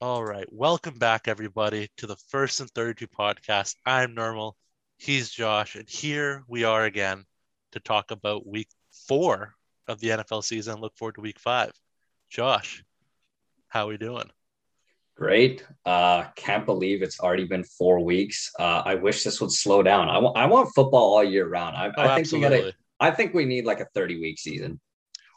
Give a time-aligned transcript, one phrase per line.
[0.00, 0.46] All right.
[0.52, 3.76] Welcome back, everybody, to the First and 32 podcast.
[3.86, 4.52] I'm Nirmal.
[4.98, 5.76] He's Josh.
[5.76, 7.24] And here we are again
[7.72, 8.68] to talk about week
[9.08, 9.54] four
[9.88, 10.80] of the NFL season.
[10.80, 11.72] Look forward to week five.
[12.28, 12.84] Josh,
[13.68, 14.30] how are we doing?
[15.16, 15.64] Great.
[15.86, 18.50] Uh, can't believe it's already been four weeks.
[18.58, 20.08] Uh, I wish this would slow down.
[20.08, 21.76] I want I want football all year round.
[21.76, 22.50] I, Oh, I think absolutely.
[22.50, 22.74] we gotta.
[22.98, 24.80] I think we need like a thirty week season.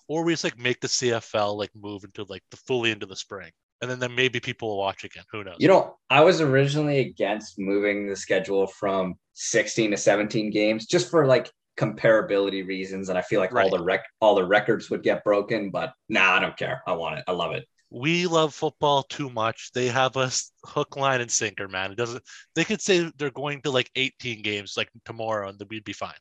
[0.08, 3.16] Or we just like make the CFL like move into like the fully into the
[3.16, 3.52] spring.
[3.82, 5.24] And then, then maybe people will watch again.
[5.32, 5.57] Who knows?
[5.60, 11.11] You know, I was originally against moving the schedule from sixteen to seventeen games just
[11.11, 13.65] for like comparability reasons, and I feel like Right.
[13.71, 15.70] all the rec all the records would get broken.
[15.70, 16.82] But nah, I don't care.
[16.87, 17.24] I want it.
[17.28, 17.65] I love it.
[17.89, 19.71] we love football too much.
[19.74, 21.92] They have us hook, line, and sinker, man.
[21.92, 22.23] It doesn't.
[22.56, 25.93] They could say they're going to like 18 games like tomorrow, and then we'd be
[25.93, 26.18] fine.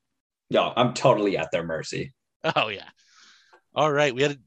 [0.51, 2.13] No, I'm totally at their mercy.
[2.55, 2.89] Oh yeah.
[3.75, 4.39] All right, we had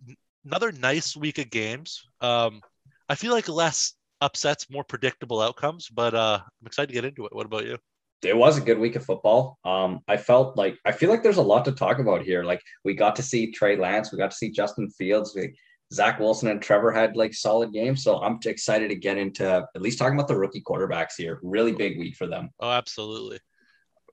[0.45, 2.01] another nice week of games.
[2.21, 2.61] Um,
[3.09, 7.25] I feel like less upsets, more predictable outcomes, but uh, I'm excited to get into
[7.25, 7.35] it.
[7.35, 7.77] What about you?
[8.23, 9.57] it was a good week of football.
[9.63, 12.43] Um, I felt like I feel like there's a lot to talk about here.
[12.43, 15.55] Like we got to see Trey Lance, we got to see Justin Fields, we,
[15.93, 18.03] Zach Wilson and Trevor had like solid games.
[18.03, 21.39] So I'm excited to get into at least talking about the rookie quarterbacks here.
[21.41, 22.49] Really big week for them.
[22.59, 23.39] Oh, absolutely.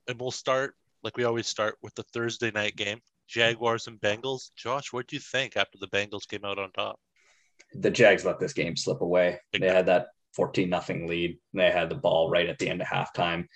[0.09, 4.51] And we'll start like we always start with the Thursday night game, Jaguars and Bengals.
[4.57, 6.99] Josh, what do you think after the Bengals came out on top?
[7.75, 9.39] The Jags let this game slip away.
[9.59, 11.39] They had that 14 nothing lead.
[11.55, 13.47] They had the ball right at the end of halftime.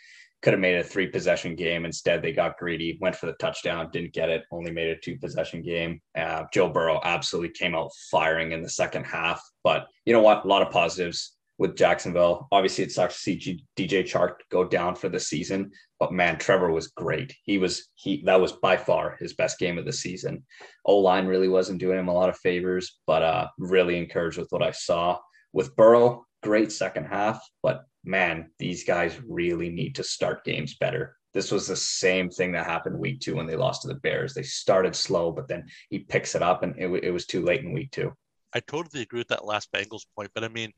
[0.42, 1.84] Could have made it a three possession game.
[1.84, 5.00] Instead, they got greedy, went for the touchdown, didn't get it, only made it a
[5.00, 6.00] two possession game.
[6.16, 9.42] Uh, Joe Burrow absolutely came out firing in the second half.
[9.62, 10.44] But you know what?
[10.44, 12.48] A lot of positives with Jacksonville.
[12.50, 15.70] Obviously, it sucks to see DJ Chark go down for the season.
[16.00, 17.36] But man, Trevor was great.
[17.44, 20.42] He was he that was by far his best game of the season.
[20.86, 24.48] O line really wasn't doing him a lot of favors, but uh, really encouraged with
[24.50, 25.18] what I saw
[25.52, 26.24] with Burrow.
[26.42, 31.14] Great second half, but man, these guys really need to start games better.
[31.34, 34.32] This was the same thing that happened week two when they lost to the Bears.
[34.32, 37.60] They started slow, but then he picks it up, and it, it was too late
[37.60, 38.14] in week two.
[38.54, 40.72] I totally agree with that last Bengals point, but I mean,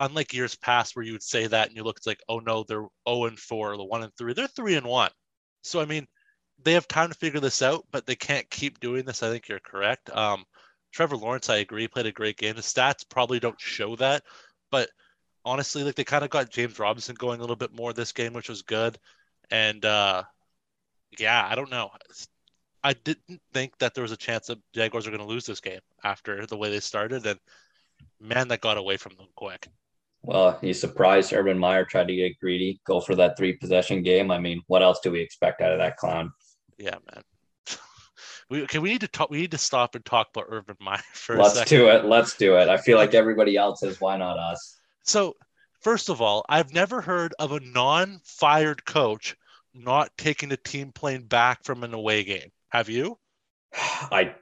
[0.00, 2.64] unlike years past where you would say that and you look, it's like, oh no,
[2.64, 5.10] they're 0 and 4, the 1 and 3, they're 3 and 1.
[5.62, 6.06] So, I mean,
[6.62, 9.22] they have time to figure this out, but they can't keep doing this.
[9.22, 10.10] I think you're correct.
[10.10, 10.44] Um,
[10.92, 12.56] Trevor Lawrence, I agree, played a great game.
[12.56, 14.24] The stats probably don't show that,
[14.70, 14.88] but
[15.44, 18.32] honestly, like they kind of got James Robinson going a little bit more this game,
[18.32, 18.98] which was good.
[19.50, 20.24] And uh,
[21.18, 21.90] yeah, I don't know.
[22.82, 25.60] I didn't think that there was a chance that Jaguars are going to lose this
[25.60, 27.38] game after the way they started, and
[28.20, 29.68] man, that got away from them quick.
[30.22, 34.30] Well, he's surprised Urban Meyer tried to get greedy, go for that three possession game.
[34.30, 36.32] I mean, what else do we expect out of that clown?
[36.78, 37.22] Yeah, man.
[38.50, 38.80] We okay.
[38.80, 39.30] We need to talk.
[39.30, 42.04] We need to stop and talk about Urban Meyer for a Let's do it.
[42.04, 42.68] Let's do it.
[42.68, 44.00] I feel like everybody else is.
[44.00, 44.80] why not us?
[45.04, 45.36] So,
[45.82, 49.36] first of all, I've never heard of a non-fired coach
[49.72, 52.50] not taking a team plane back from an away game.
[52.70, 53.18] Have you?
[53.74, 54.34] I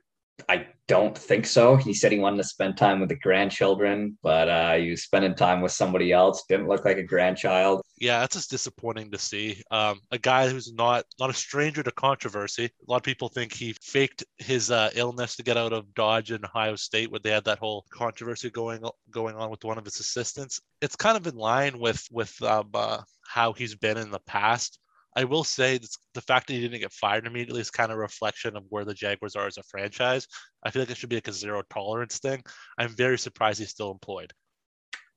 [0.48, 1.76] I don't think so.
[1.76, 5.34] He said he wanted to spend time with the grandchildren, but uh, he was spending
[5.34, 6.44] time with somebody else.
[6.48, 7.82] Didn't look like a grandchild.
[7.98, 9.62] Yeah, that's just disappointing to see.
[9.70, 12.64] Um, a guy who's not not a stranger to controversy.
[12.64, 16.30] A lot of people think he faked his uh, illness to get out of Dodge
[16.30, 19.84] and Ohio State, where they had that whole controversy going going on with one of
[19.84, 20.60] his assistants.
[20.80, 24.78] It's kind of in line with with um, uh, how he's been in the past.
[25.18, 25.80] I will say
[26.14, 28.84] the fact that he didn't get fired immediately is kind of a reflection of where
[28.84, 30.28] the Jaguars are as a franchise.
[30.62, 32.44] I feel like it should be like a zero tolerance thing.
[32.78, 34.32] I'm very surprised he's still employed.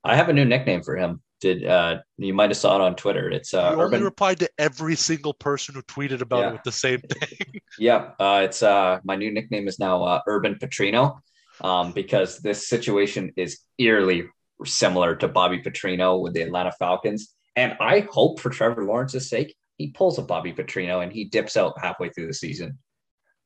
[0.04, 1.22] I have a new nickname for him.
[1.40, 3.30] Did uh, you might have saw it on Twitter?
[3.30, 4.04] It's uh, you Urban.
[4.04, 6.50] replied to every single person who tweeted about Yeah.
[6.50, 7.38] it with the same thing.
[7.78, 11.20] Yeah, uh, it's uh, my new nickname is now uh, Urban Petrino,
[11.62, 14.24] um, because this situation is eerily
[14.66, 19.56] similar to Bobby Petrino with the Atlanta Falcons, and I hope for Trevor Lawrence's sake
[19.82, 22.78] he pulls a Bobby Petrino and he dips out halfway through the season.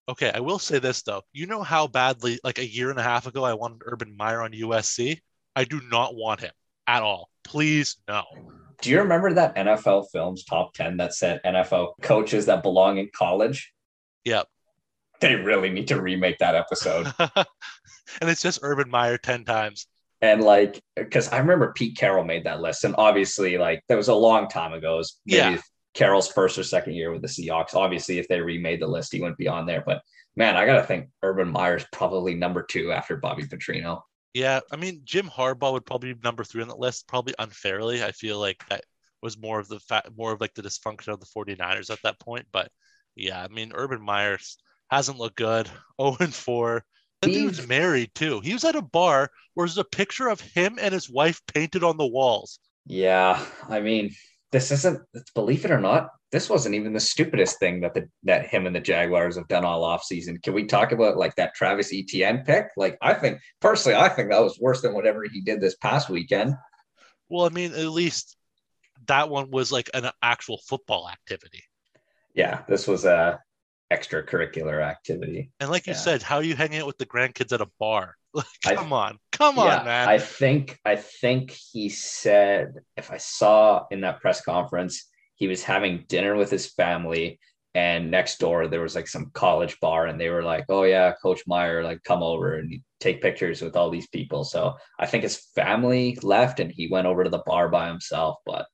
[0.09, 1.21] Okay, I will say this though.
[1.33, 4.41] You know how badly, like a year and a half ago, I wanted Urban Meyer
[4.41, 5.19] on USC.
[5.55, 6.51] I do not want him
[6.87, 7.29] at all.
[7.43, 8.23] Please, no.
[8.81, 13.09] Do you remember that NFL Films top ten that said NFL coaches that belong in
[13.15, 13.71] college?
[14.25, 14.47] Yep.
[15.21, 17.11] They really need to remake that episode.
[17.19, 19.87] and it's just Urban Meyer 10 times.
[20.21, 24.07] And like, because I remember Pete Carroll made that list, and obviously, like, that was
[24.07, 24.95] a long time ago.
[24.95, 25.61] It was maybe Yeah.
[25.95, 27.73] Carroll's first or second year with the Seahawks.
[27.73, 29.81] Obviously, if they remade the list, he wouldn't be on there.
[29.85, 30.01] But
[30.35, 34.01] man, I gotta think Urban Meyer's probably number two after Bobby Petrino.
[34.33, 38.03] Yeah, I mean, Jim Harbaugh would probably be number three on that list, probably unfairly.
[38.03, 38.83] I feel like that
[39.21, 42.19] was more of the fa- more of like the dysfunction of the 49ers at that
[42.19, 42.45] point.
[42.51, 42.69] But
[43.15, 44.57] yeah, I mean, Urban Meyer's
[44.91, 45.69] hasn't looked good.
[45.99, 46.83] 0 and 4.
[47.21, 48.41] That He's- dude's married too.
[48.41, 51.85] He was at a bar where there's a picture of him and his wife painted
[51.85, 52.59] on the walls.
[52.85, 54.13] Yeah, I mean,
[54.55, 55.01] this isn't.
[55.33, 58.73] Believe it or not, this wasn't even the stupidest thing that the that him and
[58.73, 60.41] the Jaguars have done all offseason.
[60.41, 62.67] Can we talk about like that Travis Etienne pick?
[62.77, 66.09] Like, I think personally, I think that was worse than whatever he did this past
[66.09, 66.53] weekend.
[67.27, 68.37] Well, I mean, at least
[69.07, 71.61] that one was like an actual football activity.
[72.33, 73.41] Yeah, this was a
[73.91, 75.51] extracurricular activity.
[75.59, 75.99] And like you Yeah.
[75.99, 78.15] said, how are you hanging out with the grandkids at a bar?
[78.65, 80.09] Like, come I- come on, yeah, man.
[80.09, 85.63] I think I think he said if I saw in that press conference he was
[85.63, 87.39] having dinner with his family
[87.73, 91.13] and next door there was like some college bar and they were like, "Oh yeah,
[91.21, 95.23] Coach Meyer, like come over and take pictures with all these people." So I think
[95.23, 98.65] his family left and he went over to the bar by himself, but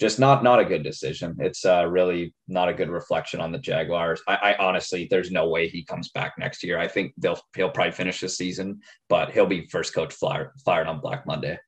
[0.00, 1.36] just not not a good decision.
[1.38, 4.22] It's uh, really not a good reflection on the Jaguars.
[4.26, 6.78] I, I honestly, there's no way he comes back next year.
[6.78, 10.88] I think they'll he'll probably finish the season, but he'll be first coach fired fired
[10.88, 11.58] on Black Monday.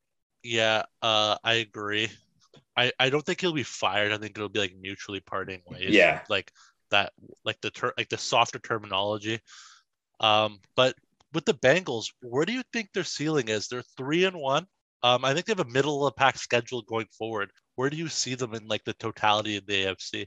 [0.42, 2.08] yeah, uh, I agree.
[2.76, 4.12] I, I don't think he'll be fired.
[4.12, 5.90] I think it'll be like mutually parting ways.
[5.90, 6.22] Yeah.
[6.28, 6.50] Like
[6.90, 7.12] that,
[7.44, 9.40] like the ter- like the softer terminology.
[10.20, 10.94] Um, but
[11.34, 13.68] with the Bengals, where do you think their ceiling is?
[13.68, 14.66] They're three and one.
[15.02, 17.50] Um, I think they have a middle of the pack schedule going forward.
[17.76, 20.26] Where do you see them in like the totality of the AFC?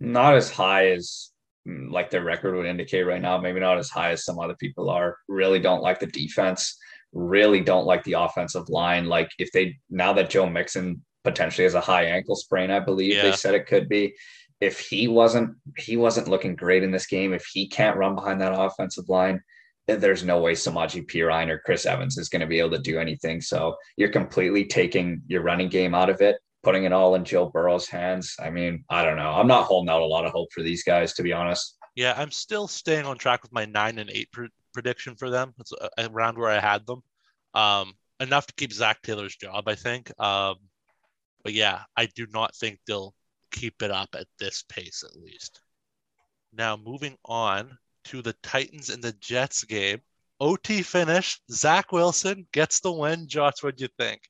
[0.00, 1.30] Not as high as
[1.66, 3.38] mm, like their record would indicate right now.
[3.38, 5.16] Maybe not as high as some other people are.
[5.28, 6.76] Really don't like the defense.
[7.12, 9.06] Really don't like the offensive line.
[9.06, 13.20] Like if they now that Joe Mixon potentially has a high ankle sprain, I believe
[13.20, 14.14] they said it could be.
[14.60, 18.40] If he wasn't he wasn't looking great in this game, if he can't run behind
[18.40, 19.40] that offensive line,
[19.86, 22.78] then there's no way Samaje Perine or Chris Evans is going to be able to
[22.78, 23.40] do anything.
[23.40, 27.46] So you're completely taking your running game out of it, putting it all in Joe
[27.46, 28.36] Burrow's hands.
[28.40, 29.30] I mean, I don't know.
[29.30, 31.76] I'm not holding out a lot of hope for these guys, to be honest.
[31.94, 35.54] Yeah, I'm still staying on track with my nine and eight pr- prediction for them.
[35.60, 37.02] It's uh, around where I had them.
[37.54, 40.10] Um, enough to keep Zac Taylor's job, I think.
[40.20, 40.56] Um,
[41.44, 43.14] but yeah, I do not think they'll
[43.52, 45.60] keep it up at this pace, at least.
[46.52, 50.00] Now, moving on to the Titans and the Jets game.
[50.40, 51.40] OT finish.
[51.50, 53.28] Zach Wilson gets the win.
[53.28, 54.20] Josh, what do you think?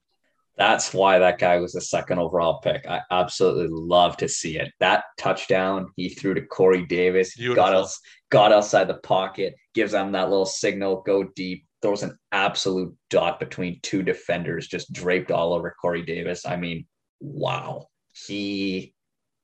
[0.56, 2.86] That's why that guy was the second overall pick.
[2.86, 4.70] I absolutely love to see it.
[4.78, 7.98] That touchdown he threw to Corey Davis, got us,
[8.30, 11.66] got outside the pocket, gives them that little signal, go deep.
[11.82, 16.46] Throws an absolute dot between two defenders, just draped all over Corey Davis.
[16.46, 16.86] I mean,
[17.20, 17.88] wow.
[18.26, 18.94] He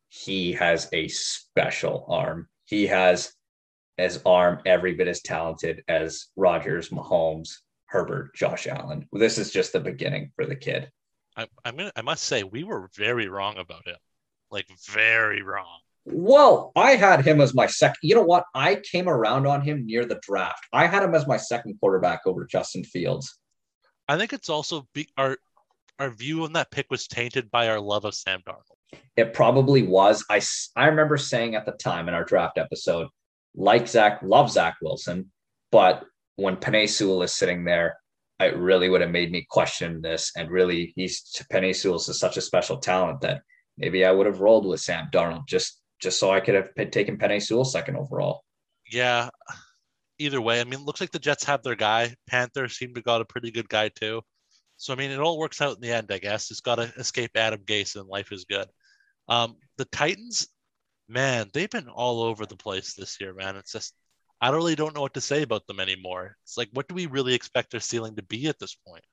[0.09, 2.49] he has a special arm.
[2.65, 3.33] He has
[3.99, 7.51] his arm every bit as talented as Rodgers, Mahomes,
[7.87, 9.07] Herbert, Josh Allen.
[9.13, 10.91] This is just the beginning for the kid.
[11.37, 11.93] I, I'm gonna.
[11.97, 13.97] I must say, we were very wrong about him.
[14.51, 15.79] Like very wrong.
[16.05, 17.99] Well, I had him as my second.
[18.03, 18.45] You know what?
[18.55, 20.67] I came around on him near the draft.
[20.73, 23.39] I had him as my second quarterback over Justin Fields.
[24.09, 25.37] I think it's also be, our
[25.99, 29.01] our view on that pick was tainted by our love of Sam Darnold.
[29.17, 30.25] It probably was.
[30.29, 30.41] I
[30.75, 33.09] I remember saying at the time in our draft episode,
[33.55, 35.31] like Zach, love Zach Wilson,
[35.71, 36.05] but
[36.37, 37.99] when Penei Sewell is sitting there,
[38.41, 40.33] it really would have made me question this.
[40.37, 41.23] And really, he's
[41.53, 43.43] Penei Sewell is such a special talent that
[43.77, 47.19] maybe I would have rolled with Sam Darnold just just so I could have taken
[47.19, 48.43] Penei Sewell second overall.
[48.91, 49.29] Yeah.
[50.19, 52.15] Either way, I mean, looks like the Jets have their guy.
[52.27, 54.23] Panthers seem to got a pretty good guy too.
[54.77, 56.51] So I mean, it all works out in the end, I guess.
[56.51, 58.67] It's got to escape Adam Gase, and life is good.
[59.29, 60.49] Um, the Titans,
[61.09, 63.57] man, they've been all over the place this year, man.
[63.57, 63.95] It's just
[64.41, 66.37] I really don't know what to say about them anymore.
[66.45, 69.05] It's like, what do we really expect their ceiling to be at this point?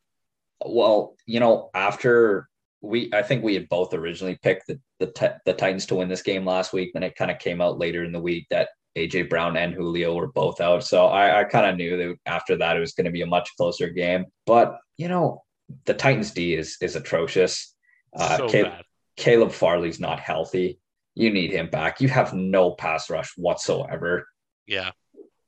[0.66, 2.48] Well, you know, after
[2.82, 6.10] we, I think we had both originally picked the the, Ti- the Titans to win
[6.10, 6.92] this game last week.
[6.94, 10.16] Then it kind of came out later in the week that AJ Brown and Julio
[10.16, 10.84] were both out.
[10.84, 13.28] So I, I kind of knew that after that it was going to be a
[13.28, 14.26] much closer game.
[14.46, 15.44] But you know,
[15.86, 17.76] the Titans D is is atrocious.
[18.16, 18.86] Uh, so Caleb, bad.
[19.18, 20.80] Caleb Farley's not healthy.
[21.14, 22.02] You need him back.
[22.02, 24.28] You have no pass rush whatsoever.
[24.66, 24.92] Yeah.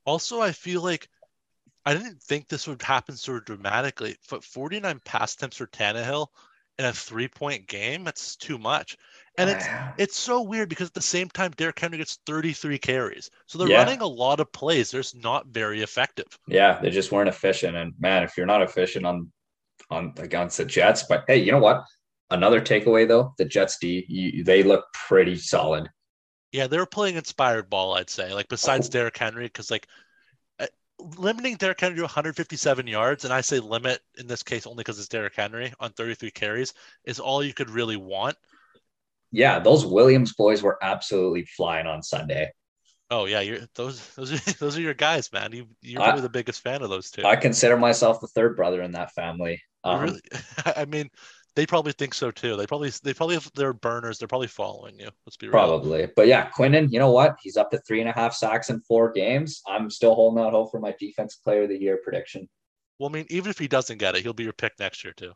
[0.09, 1.07] Also, I feel like
[1.85, 6.27] I didn't think this would happen so dramatically, but 49 pass attempts for Tannehill
[6.79, 8.97] in a three point game, that's too much.
[9.37, 13.29] And it's it's so weird because at the same time, Derrick Henry gets 33 carries.
[13.47, 13.77] So they're Yeah.
[13.83, 14.91] running a lot of plays.
[14.91, 16.27] They're just not very effective.
[16.47, 17.77] Yeah, they just weren't efficient.
[17.77, 19.31] And man, if you're not efficient on
[19.91, 21.83] on against the Jets, but hey, you know what?
[22.31, 25.89] Another takeaway though, the Jets D, you, they look pretty solid.
[26.51, 28.33] Yeah, they were playing inspired ball, I'd say.
[28.33, 28.91] Like besides Oh.
[28.91, 29.87] Derrick Henry, because like
[30.59, 30.65] uh,
[31.17, 34.97] limiting Derrick Henry to 157 yards, and I say limit in this case only because
[34.99, 36.73] it's Derrick Henry on 33 carries,
[37.05, 38.35] is all you could really want.
[39.31, 42.51] Yeah, those Williams boys were absolutely flying on Sunday.
[43.11, 45.51] Oh yeah, you're those those are those are your guys, man.
[45.51, 47.23] You you're I- probably the biggest fan of those two.
[47.25, 49.61] I consider myself the third brother in that family.
[49.83, 50.21] Um, really,
[50.65, 51.09] I mean,
[51.59, 52.55] they probably think so too.
[52.55, 54.17] They probably they probably have their burners.
[54.17, 55.09] They're probably following you.
[55.25, 55.51] Let's be real.
[55.51, 56.07] Probably.
[56.15, 57.35] But yeah, Quinnen, you know what?
[57.41, 59.61] He's up to three and a half sacks in four games.
[59.67, 62.47] I'm still holding out hope for my defense player of the year prediction.
[62.97, 65.11] Well, I mean, even if he doesn't get it, he'll be your pick next year
[65.11, 65.33] too.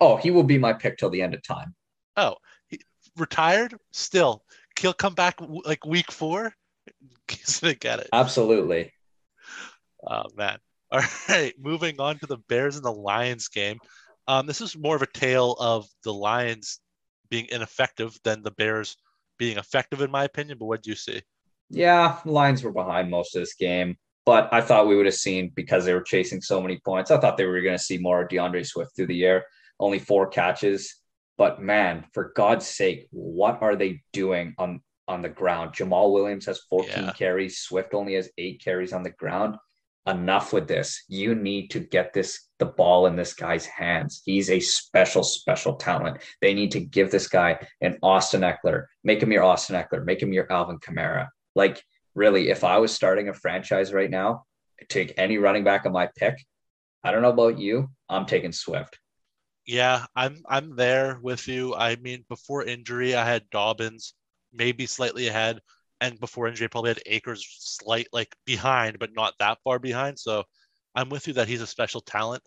[0.00, 1.74] Oh, he will be my pick till the end of time.
[2.16, 2.36] Oh,
[2.68, 2.78] he,
[3.16, 4.44] retired still.
[4.78, 6.52] He'll come back like week four.
[7.28, 8.10] He's gonna get it.
[8.12, 8.92] Absolutely.
[10.08, 10.58] Oh man.
[10.92, 13.80] All right, moving on to the Bears and the Lions game.
[14.28, 16.80] Um, this is more of a tale of the Lions
[17.28, 18.96] being ineffective than the Bears
[19.38, 20.58] being effective, in my opinion.
[20.58, 21.22] But what do you see?
[21.70, 25.14] Yeah, the Lions were behind most of this game, but I thought we would have
[25.14, 27.10] seen because they were chasing so many points.
[27.10, 29.44] I thought they were going to see more D'Andre Swift through the air.
[29.78, 30.94] Only four catches,
[31.36, 35.72] but man, for God's sake, what are they doing on on the ground?
[35.74, 37.12] Jamaal Williams has 14 Yeah.
[37.12, 37.58] carries.
[37.58, 39.56] Swift only has eight carries on the ground.
[40.06, 41.04] Enough with this.
[41.08, 44.22] You need to get this the ball in this guy's hands.
[44.24, 46.22] He's a special, special talent.
[46.40, 48.84] They need to give this guy an Austin Ekeler.
[49.04, 50.04] Make him your Austin Ekeler.
[50.04, 51.28] Make him your Alvin Kamara.
[51.54, 51.82] Like,
[52.14, 54.44] really, if I was starting a franchise right now,
[54.88, 56.36] take any running back of my pick.
[57.04, 57.90] I don't know about you.
[58.08, 58.98] I'm taking Swift.
[59.66, 61.74] Yeah, I'm I'm there with you.
[61.74, 64.14] I mean, before injury, I had Dobbins
[64.52, 65.60] maybe slightly ahead,
[66.00, 70.18] and before injury, probably had Akers slight like behind, but not that far behind.
[70.18, 70.44] So
[70.94, 72.42] I'm with you that he's a special talent.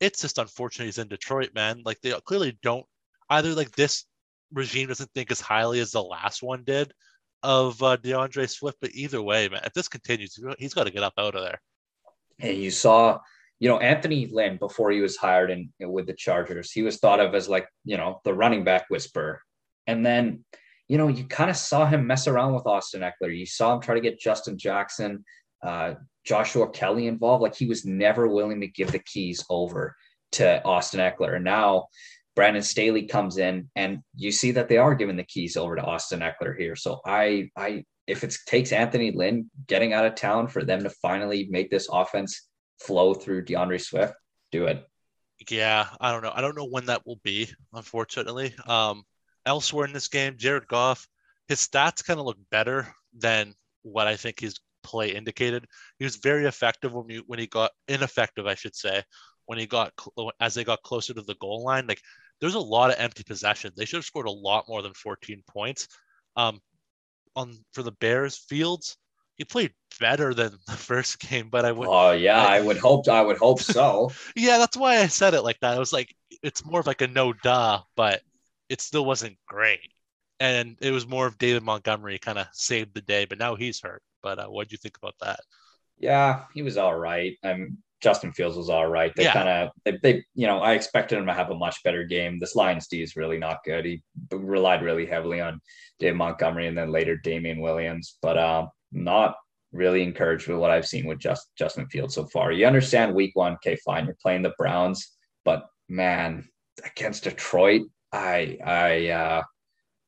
[0.00, 1.82] It's just unfortunate he's in Detroit, man.
[1.84, 2.86] Like they clearly don't
[3.30, 3.54] either.
[3.54, 4.04] Like this
[4.52, 6.92] regime doesn't think as highly as the last one did
[7.42, 8.78] of uh, D'Andre Swift.
[8.80, 11.60] But either way, man, if this continues, he's got to get up out of there.
[12.40, 13.18] And you saw,
[13.58, 17.20] you know, Anthony Lynn before he was hired in with the Chargers, he was thought
[17.20, 19.40] of as like, you know, the running back whisperer.
[19.86, 20.44] And then,
[20.88, 23.36] you know, you kind of saw him mess around with Austin Ekeler.
[23.36, 25.24] You saw him try to get Justin Jackson,
[25.62, 27.42] uh, Joshua Kelley involved.
[27.42, 29.96] Like he was never willing to give the keys over
[30.32, 31.36] to Austin Ekeler.
[31.36, 31.86] And now
[32.34, 35.82] Brandon Staley comes in and you see that they are giving the keys over to
[35.82, 36.76] Austin Ekeler here.
[36.76, 40.90] So I, I, if it takes Anthony Lynn getting out of town for them to
[40.90, 42.48] finally make this offense
[42.80, 44.14] flow through D'Andre Swift,
[44.52, 44.86] do it.
[45.50, 46.32] Yeah, I don't know.
[46.34, 48.54] I don't know when that will be, unfortunately.
[48.66, 49.04] Um,
[49.46, 51.06] elsewhere in this game, Jared Goff,
[51.48, 55.66] his stats kind of look better than what I think his play indicated.
[55.98, 59.02] He was very effective when he when he got ineffective, I should say,
[59.46, 59.92] when he got
[60.40, 61.86] as they got closer to the goal line.
[61.86, 62.00] Like
[62.40, 63.72] there's a lot of empty possession.
[63.76, 65.88] They should have scored a lot more than 14 points.
[66.36, 66.60] Um,
[67.34, 68.96] on for the Bears, Fields,
[69.36, 72.78] he played better than the first game, but I would Oh yeah, I- I would
[72.78, 73.08] hope.
[73.08, 74.10] I would hope so.
[74.36, 75.74] yeah, that's why I said it like that.
[75.74, 78.20] I was like, it's more of like a no duh, but
[78.68, 79.92] it still wasn't great.
[80.40, 83.80] And it was more of David Montgomery kind of saved the day, but now he's
[83.80, 84.02] hurt.
[84.22, 85.40] But uh, what do you think about that?
[85.98, 87.36] yeah, he was all right.
[87.42, 89.12] Um, Justin Fields was all right.
[89.16, 89.32] They Yeah.
[89.32, 92.38] kind of they, they, you know, I expected him to have a much better game.
[92.38, 93.84] This Lions D is really not good.
[93.86, 95.60] He relied really heavily on
[95.98, 99.36] Dave Montgomery and then later Damien Williams, but um, not
[99.72, 102.52] really encouraged with what I've seen with just Justin Fields so far.
[102.52, 106.46] You understand week one, okay, fine, you're playing the Browns, but man,
[106.84, 107.82] against Detroit,
[108.12, 109.42] I I uh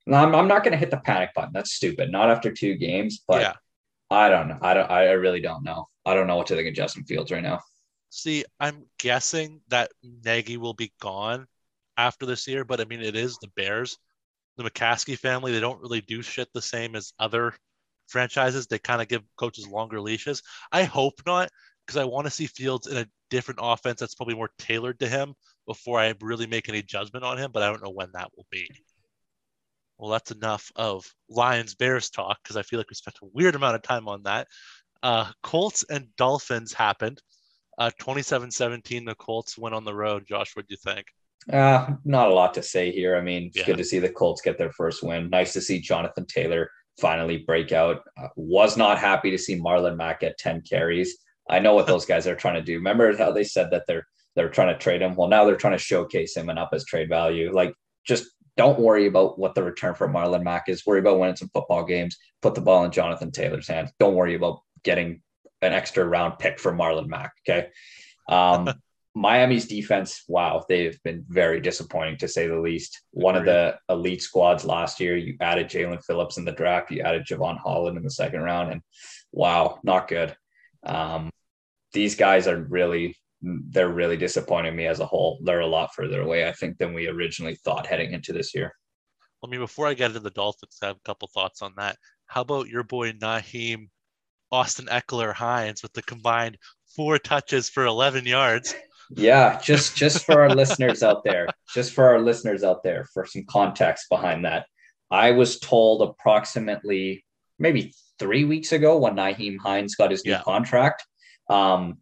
[0.06, 1.52] I'm, I'm not gonna hit the panic button.
[1.52, 2.10] That's stupid.
[2.10, 3.54] Not after two games, but yeah.
[4.10, 4.58] I don't know.
[4.62, 5.88] I don't I really don't know.
[6.06, 7.60] I don't know what to think of Justin Fields right now.
[8.10, 11.46] See, I'm guessing that Nagy will be gone
[11.98, 13.98] after this year, but I mean, it is the Bears,
[14.56, 15.52] the McCaskey family.
[15.52, 17.54] They don't really do shit the same as other
[18.06, 18.66] franchises.
[18.66, 20.42] They kind of give coaches longer leashes.
[20.72, 21.50] I hope not,
[21.86, 25.08] because I want to see Fields in a different offense that's probably more tailored to
[25.08, 25.34] him
[25.68, 27.50] before I really make any judgment on him.
[27.52, 28.68] But I don't know when that will be.
[29.98, 33.54] Well, that's enough of Lions Bears talk because I feel like we spent a weird
[33.54, 34.48] amount of time on that.
[35.02, 37.20] Uh, Colts and Dolphins happened.
[37.76, 40.24] Uh, 27-17, the Colts went on the road.
[40.26, 41.06] Josh, what do you think?
[41.52, 43.16] Uh, not a lot to say here.
[43.16, 43.66] I mean, it's Yeah.
[43.66, 45.30] good to see the Colts get their first win.
[45.30, 46.70] Nice to see Jonathan Taylor
[47.00, 48.02] finally break out.
[48.20, 51.18] Uh, was not happy to see Marlon Mack get 10 carries.
[51.48, 52.74] I know what those guys are trying to do.
[52.74, 54.06] Remember how they said that they're
[54.38, 55.14] they're trying to trade him?
[55.14, 57.52] Well, now they're trying to showcase him and up his trade value.
[57.52, 58.26] Like, just
[58.56, 60.86] don't worry about what the return for Marlon Mack is.
[60.86, 62.16] Worry about winning some football games.
[62.42, 63.90] Put the ball in Jonathan Taylor's hands.
[63.98, 65.22] Don't worry about getting
[65.62, 67.32] an extra round pick for Marlon Mack.
[67.48, 67.68] Okay.
[68.28, 68.72] Um,
[69.18, 73.02] Miami's defense, wow, they've been very disappointing to say the least.
[73.10, 75.16] One of the elite squads last year.
[75.16, 78.70] You added Jaelan Phillips in the draft, you added Jevon Holland in the second round,
[78.70, 78.80] and
[79.32, 80.36] wow, not good.
[80.84, 81.30] Um,
[81.92, 85.38] these guys are really, they're really disappointing me as a whole.
[85.44, 88.74] They're a lot further away, I think, than we originally thought heading into this year.
[89.44, 91.96] I mean, before I get into the Dolphins, I have a couple thoughts on that.
[92.26, 93.88] How about your boy Nyheim
[94.50, 96.58] Austin Ekeler, Hines with the combined
[96.96, 98.74] four touches for 11 yards.
[99.10, 103.24] Yeah, just just for our listeners out there, just for our listeners out there, for
[103.24, 104.66] some context behind that,
[105.10, 107.24] I was told approximately
[107.58, 110.42] maybe three weeks ago when Nyheim Hines got his new Yeah.
[110.42, 111.06] contract,
[111.48, 111.98] um,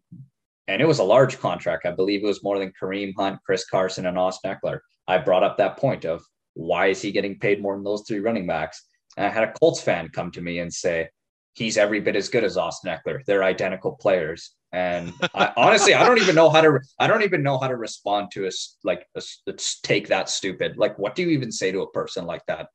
[0.67, 1.85] and it was a large contract.
[1.85, 4.79] I believe it was more than Kareem Hunt, Chris Carson, and Austin Ekeler.
[5.07, 8.19] I brought up that point of why is he getting paid more than those three
[8.19, 8.83] running backs?
[9.15, 11.09] And I had a Colts fan come to me and say,
[11.53, 13.23] he's every bit as good as Austin Ekeler.
[13.25, 14.51] They're identical players.
[14.71, 16.79] And I, honestly, I don't even know how to.
[16.99, 18.51] I don't even know how to respond to a
[18.83, 20.77] like a, s- a s- take that stupid.
[20.77, 22.67] Like, what do you even say to a person like that?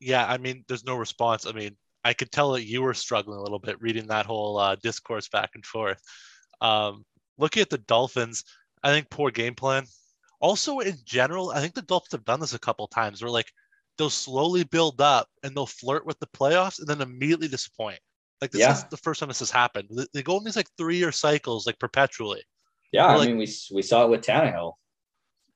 [0.00, 1.46] Yeah, I mean, there's no response.
[1.46, 4.58] I mean, I could tell that you were struggling a little bit reading that whole
[4.58, 6.02] uh, discourse back and forth.
[6.60, 7.04] Um,
[7.38, 8.44] looking at the Dolphins,
[8.82, 9.84] I think poor game plan.
[10.40, 13.50] Also, in general, I think the Dolphins have done this a couple times where like
[13.96, 17.98] they'll slowly build up and they'll flirt with the playoffs and then immediately disappoint.
[18.40, 18.72] Like this Yeah.
[18.72, 19.88] is the first time this has happened.
[20.12, 22.42] They- go in these like three-year cycles, like perpetually.
[22.92, 24.74] Yeah, I like- mean, we we saw it with Tannehill.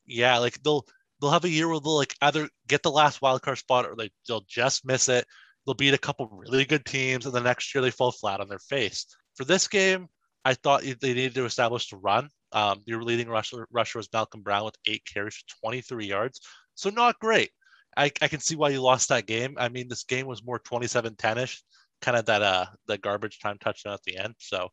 [0.06, 0.86] Yeah, like they'll
[1.20, 3.94] they'll have a year where they'll like either get the last wild card spot or
[3.96, 5.26] they they'll just miss it.
[5.66, 8.48] They'll beat a couple really good teams, and the next year they fall flat on
[8.48, 9.04] their face.
[9.36, 10.08] For this game,
[10.44, 12.28] I thought they needed to establish the run.
[12.52, 16.40] Um, your leading rusher, rusher was Malcolm Brown with eight carries for 23 yards,
[16.74, 17.50] so not great.
[17.96, 19.56] I, I can see why you lost that game.
[19.58, 21.60] I mean, this game was more 27-10ish,
[22.00, 24.34] kind of that uh the garbage time touchdown at the end.
[24.38, 24.68] So,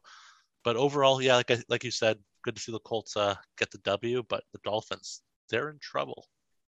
[0.63, 3.72] but overall, yeah, like I, like you said, good to see the Colts uh get
[3.72, 6.27] the W, but the Dolphins they're in trouble.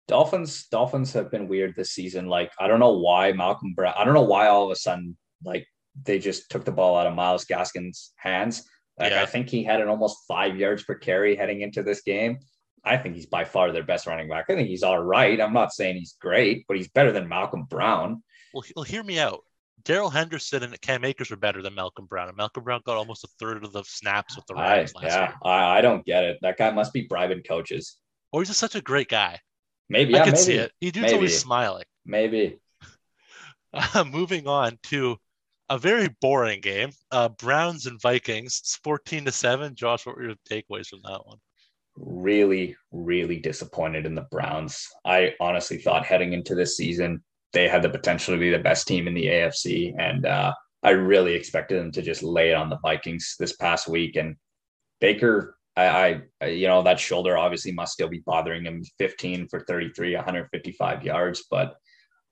[0.06, 2.26] Dolphins Dolphins have been weird this season.
[2.26, 3.94] Like I don't know why Malcolm Brown.
[3.96, 5.66] I don't know why all of a sudden like
[6.02, 8.62] they just took the ball out of Myles Gaskin's hands.
[8.98, 9.22] Like Yeah.
[9.22, 12.38] I think he had an almost five yards per carry heading into this game.
[12.84, 14.46] I think he's by far their best running back.
[14.48, 15.40] I think he's all right.
[15.40, 18.22] I'm not saying he's great, but he's better than Malcolm Brown.
[18.52, 19.40] Well, well hear me out.
[19.84, 23.24] Darrell Henderson and Cam Akers were better than Malcolm Brown, and Malcolm Brown got almost
[23.24, 25.34] a third of the snaps with the I, Rams last yeah, year.
[25.44, 26.38] I, I don't get it.
[26.42, 27.98] That guy must be bribing coaches.
[28.32, 29.40] Or he's just such a great guy.
[29.88, 30.72] Maybe yeah, I can maybe, see it.
[30.80, 31.14] He dude's Maybe.
[31.14, 31.84] always smiling.
[32.04, 32.58] Maybe.
[33.76, 35.16] Uh, moving on to
[35.74, 36.90] a very boring game.
[37.10, 39.74] Uh, Browns and Vikings, it's 14 to 7.
[39.74, 41.38] Josh, what were your takeaways from that one?
[41.96, 44.88] really, really disappointed in the Browns.
[45.04, 48.88] I honestly thought heading into this season, they had the potential to be the best
[48.88, 49.94] team in the AFC.
[49.98, 53.88] And uh, I really expected them to just lay it on the Vikings this past
[53.88, 54.16] week.
[54.16, 54.36] And
[55.00, 59.60] Baker, I, I, you know, that shoulder obviously must still be bothering him 15 for
[59.60, 61.44] 33, 155 yards.
[61.50, 61.76] But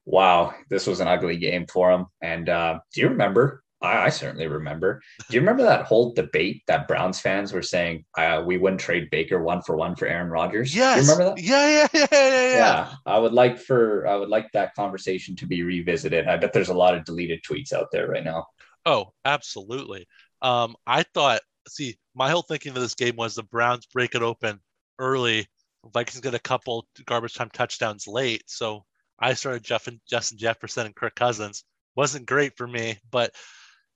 [0.04, 2.06] wow, this was an ugly game for him.
[2.20, 3.62] And uh, do you remember?
[3.80, 5.02] I, I certainly remember.
[5.28, 9.10] Do you remember that whole debate that Browns fans were saying uh, we wouldn't trade
[9.10, 10.74] Baker one for one for Aaron Rodgers?
[10.74, 11.00] Yes.
[11.00, 11.42] Do you remember that?
[11.42, 12.56] Yeah, yeah, yeah, yeah, yeah.
[12.56, 16.28] Yeah, I would like for I would like that conversation to be revisited.
[16.28, 18.46] I bet there's a lot of deleted tweets out there right now.
[18.86, 20.06] Oh, absolutely.
[20.40, 24.22] Um, I thought, see, my whole thinking of this game was the Browns break it
[24.22, 24.60] open
[24.98, 25.46] early.
[25.92, 28.44] Vikings get a couple garbage time touchdowns late.
[28.46, 28.84] So
[29.22, 31.64] I started Jeff and Justin Jefferson and Kirk Cousins.
[31.94, 33.32] Wasn't great for me, but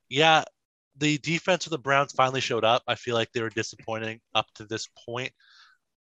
[0.08, 0.44] yeah,
[0.98, 2.82] the defense of the Browns finally showed up.
[2.86, 5.32] I feel like they were disappointing up to this point.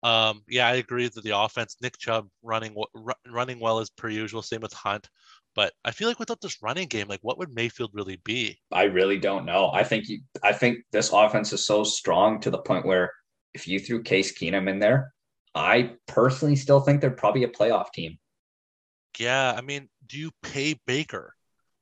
[0.04, 4.10] Um, yeah, I agree that the offense, Nick Chubb running ru- running well as per
[4.10, 4.42] usual.
[4.42, 5.10] Same with Hunt,
[5.56, 8.60] but I feel like without this running game, like what would Mayfield really be?
[8.72, 9.72] I really don't know.
[9.74, 13.12] I think you, I think this offense is so strong to the point where
[13.54, 15.14] if you threw Case Keenum in there,
[15.56, 18.20] I personally still think they're probably a playoff team.
[19.20, 21.34] Yeah, I mean, do you pay Baker?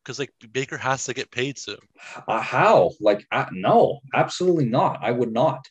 [0.04, 1.80] Because like Baker has to get paid soon.
[2.28, 2.92] Uh, how?
[3.00, 5.00] Like, uh, no, absolutely not.
[5.02, 5.66] I would not.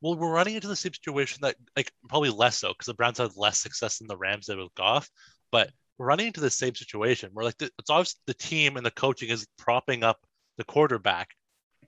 [0.00, 3.18] Well, we're running into the same situation that like probably less so because the Browns
[3.18, 5.08] had less success than the Rams did with Goff,
[5.50, 8.84] but we're running into the same situation where like the, it's obvious the team and
[8.84, 10.20] the coaching is propping up
[10.58, 11.30] the quarterback,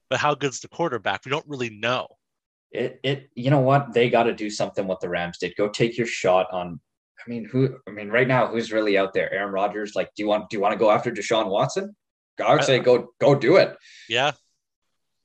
[0.08, 1.24] but how good's the quarterback?
[1.24, 2.08] We don't really know.
[2.70, 3.92] It, it, you know what?
[3.92, 5.54] They got to do something what the Rams did.
[5.56, 6.80] Go take your shot on.
[7.26, 7.76] I mean, who?
[7.86, 9.32] I mean, right now, who's really out there?
[9.32, 9.94] Aaron Rodgers.
[9.94, 10.50] Like, do you want?
[10.50, 11.94] Do you want to go after Deshaun Watson?
[12.44, 13.76] I would say go, go do it.
[14.08, 14.32] Yeah.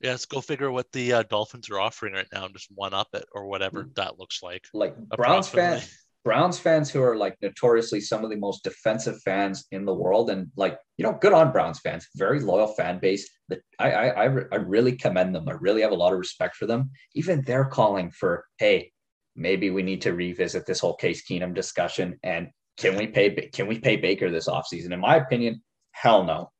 [0.00, 2.92] Yeah, let's go figure what the uh, Dolphins are offering right now and just one
[2.92, 4.66] up it or whatever that looks like.
[4.74, 9.64] Like Browns fans, Browns fans who are like notoriously some of the most defensive fans
[9.70, 13.30] in the world, and like you know, good on Browns fans, very loyal fan base.
[13.48, 15.48] That I I I, I really commend them.
[15.48, 16.90] I really have a lot of respect for them.
[17.14, 18.92] Even they're calling for, hey,
[19.36, 23.66] maybe we need to revisit this whole Case Keenum discussion, and can we pay can
[23.66, 24.92] we pay Baker this offseason?
[24.92, 26.50] In my opinion, hell no.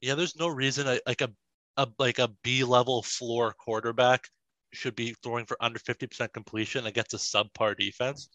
[0.00, 1.30] Yeah, there's no reason like a,
[1.76, 4.24] a like a B level floor quarterback
[4.72, 8.28] should be throwing for under 50% completion against a subpar defense.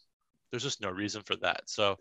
[0.50, 1.62] There's just no reason for that.
[1.66, 1.96] So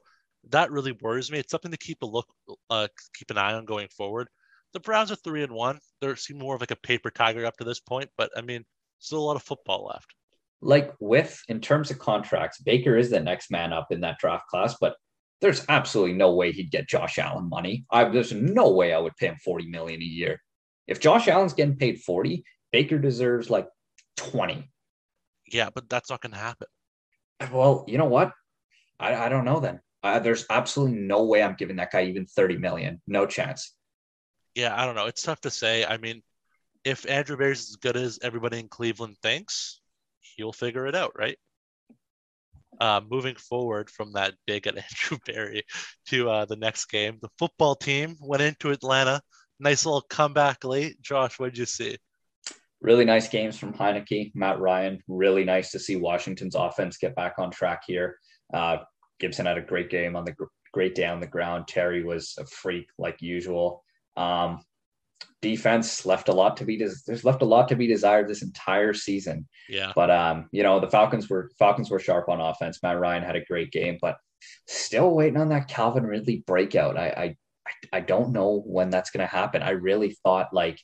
[0.50, 1.39] that really worries me.
[1.39, 2.28] It's something to keep a look,
[2.69, 4.28] uh, keep an eye on going forward.
[4.73, 5.80] the Browns are three and one.
[6.02, 8.63] They're seem more of like a paper tiger up to this point, but I mean,
[9.00, 10.13] still a lot of football left.
[10.62, 14.48] Like with in terms of contracts, Baker is the next man up in that draft
[14.48, 14.96] class, but
[15.39, 17.86] there's absolutely no way he'd get Josh Allen money.
[17.91, 20.41] I, there's no way I would pay him 40 million a year.
[20.88, 23.67] If Josh Allen's getting paid 40, Baker deserves like
[24.17, 24.67] 20.
[25.52, 26.67] Yeah, but that's not going to happen.
[27.52, 28.32] Well, you know what?
[29.00, 29.80] I, I don't know then.
[30.04, 33.02] Uh, there's absolutely no way I'm giving that guy even 30 million.
[33.08, 33.76] No chance.
[34.56, 35.06] Yeah, I don't know.
[35.06, 35.86] It's tough to say.
[35.86, 36.24] I mean,
[36.84, 39.82] if Andrew Berry's as good as everybody in Cleveland thinks,
[40.36, 41.38] he'll figure it out, right?
[42.80, 45.63] Uh, moving forward from that big at Andrew Berry
[46.08, 49.22] to uh, the next game, the football team went into Atlanta.
[49.60, 51.02] Nice little comeback late.
[51.02, 51.98] Josh, what did you see?
[52.80, 55.02] Really nice games from Heinicke, Matt Ryan.
[55.08, 58.18] Really nice to see Washington's offense get back on track here.
[58.54, 58.78] Uh,
[59.20, 60.36] Gibson had a great game on the
[60.74, 61.68] great day on the ground.
[61.68, 63.84] Terry was a freak like usual.
[64.16, 64.62] Um,
[65.41, 68.41] defense left a lot to be des- there's left a lot to be desired this
[68.41, 69.47] entire season.
[69.69, 69.91] Yeah.
[69.95, 72.80] But um, you know, the Falcons were Falcons were sharp on offense.
[72.82, 74.17] Matt Ryan had a great game, but
[74.67, 76.97] still waiting on that Calvin Ridley breakout.
[76.97, 77.36] I I
[77.97, 79.62] I don't know when that's going to happen.
[79.62, 80.80] I really thought like,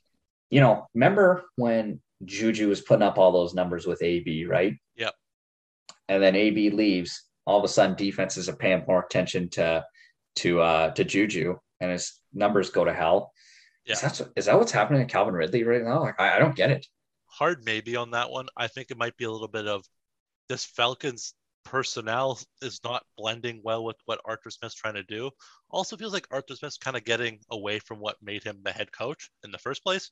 [0.49, 4.75] you know, remember when Juju was putting up all those numbers with AB, right?
[4.95, 5.13] Yep.
[6.09, 7.23] And then AB leaves.
[7.45, 9.85] All of a sudden, defenses are paying more attention to
[10.37, 13.32] to uh to Juju, and his numbers go to hell.
[13.85, 13.93] Yeah.
[13.93, 16.01] Is that, is that what's happening to Calvin Ridley right now?
[16.01, 16.87] Like, I, I don't get it.
[17.25, 18.47] Hard maybe on that one.
[18.55, 19.83] I think it might be a little bit of
[20.47, 25.31] this Falcons personnel is not blending well with what Arthur Smith's trying to do.
[25.69, 28.91] Also feels like Arthur Smith's kind of getting away from what made him the head
[28.91, 30.09] coach in the first place.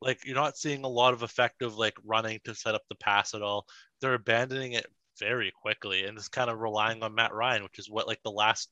[0.00, 3.34] Like you're not seeing a lot of effective like running to set up the pass
[3.34, 3.66] at all.
[4.00, 4.86] They're abandoning it
[5.18, 8.30] very quickly and it's kind of relying on Matt Ryan, which is what like the
[8.30, 8.68] last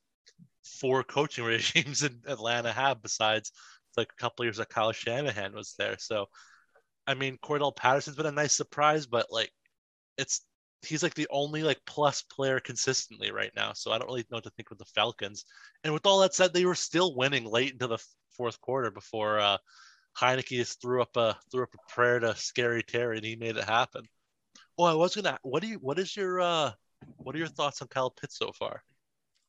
[0.65, 3.53] four coaching regimes in Atlanta have besides
[3.97, 5.97] like a couple years that Kyle Shanahan was there.
[5.99, 6.27] So,
[7.07, 9.51] I mean, Cordarrelle Patterson's been a nice surprise, but like,
[10.19, 10.43] it's
[10.83, 13.73] he's like the only like plus player consistently right now.
[13.73, 15.45] So I don't really know what to think with the Falcons.
[15.83, 17.99] And with all that said, they were still winning late into the
[18.37, 19.59] fourth quarter before uh,
[20.19, 23.57] Heinicke just threw up a threw up a prayer to Scary Terry, and he made
[23.57, 24.05] it happen.
[24.79, 25.39] Oh, I was gonna.
[25.43, 25.77] What do you?
[25.77, 26.41] What is your?
[26.41, 26.73] uh
[27.19, 28.83] What are your thoughts on Kyle Pitts so far?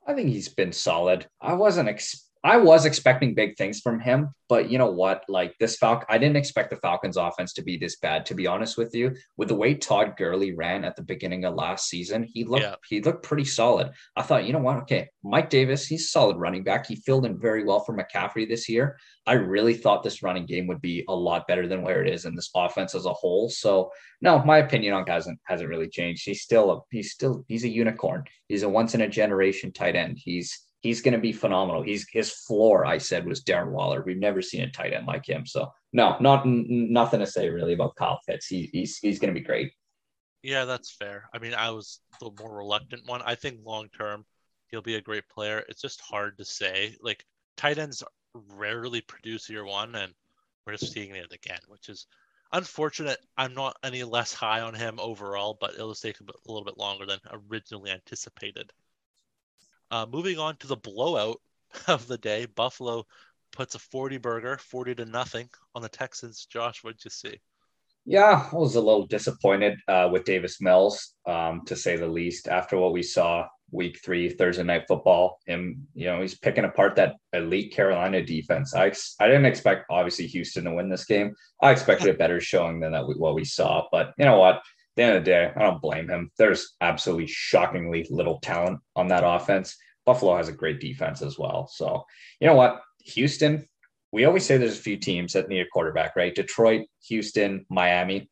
[0.07, 1.27] I think he's been solid.
[1.41, 5.23] I wasn't ex- I was expecting big things from him, but you know what?
[5.27, 8.45] Like this Falcon, I didn't expect the Falcons offense to be this bad, to be
[8.45, 9.15] honest with you.
[9.35, 12.75] With the way Todd Gurley ran at the beginning of last season, he looked yeah.
[12.87, 13.89] he looked pretty solid.
[14.15, 14.77] I thought, you know what?
[14.83, 16.85] Okay, Mike Davis, he's solid running back.
[16.85, 18.99] He filled in very well for McCaffrey this year.
[19.25, 22.25] I really thought this running game would be a lot better than where it is
[22.25, 23.49] in this offense as a whole.
[23.49, 23.89] So
[24.21, 26.23] no, my opinion on hasn't hasn't really changed.
[26.23, 28.23] He's still a he's still he's a unicorn.
[28.47, 30.19] He's a once in a generation tight end.
[30.23, 31.81] He's he's going to be phenomenal.
[31.81, 34.03] He's his floor, I said, was Darren Waller.
[34.05, 35.43] We've never seen a tight end like him.
[35.43, 38.45] So no, not n- nothing to say really about Kyle Pitts.
[38.45, 39.73] He, he's he's going to be great.
[40.43, 41.27] Yeah, that's fair.
[41.33, 43.23] I mean, I was the more reluctant one.
[43.23, 44.25] I think long term
[44.67, 45.63] he'll be a great player.
[45.67, 46.95] It's just hard to say.
[47.01, 47.25] Like
[47.57, 48.03] tight ends
[48.35, 50.13] rarely produce year one, and
[50.67, 52.05] we're just seeing it again, which is
[52.53, 53.17] unfortunate.
[53.35, 56.65] I'm not any less high on him overall, but it'll take a, bit, a little
[56.65, 57.19] bit longer than
[57.49, 58.71] originally anticipated.
[59.91, 61.39] Uh, moving on to the blowout
[61.87, 63.05] of the day, Buffalo
[63.51, 66.45] puts a 40 burger, 40 to nothing on the Texans.
[66.45, 67.39] Josh, what did you see?
[68.07, 72.47] Yeah, I was a little disappointed uh, with Davis Mills, um, to say the least.
[72.47, 76.95] After what we saw week three, Thursday night football, him, you know, he's picking apart
[76.97, 78.75] that elite Carolina defense.
[78.75, 81.33] I, I didn't expect, obviously, Houston to win this game.
[81.63, 83.87] I expected a better showing than that what we saw.
[83.91, 84.61] But you know what?
[84.95, 86.31] The end of the day, I don't blame him.
[86.37, 89.75] There's absolutely shockingly little talent on that offense.
[90.05, 91.67] Buffalo has a great defense as well.
[91.67, 92.03] So,
[92.39, 92.81] you know what?
[92.99, 93.67] Houston,
[94.11, 96.33] we always say there's a few teams that need a quarterback, right?
[96.33, 98.29] Detroit, Houston, Miami.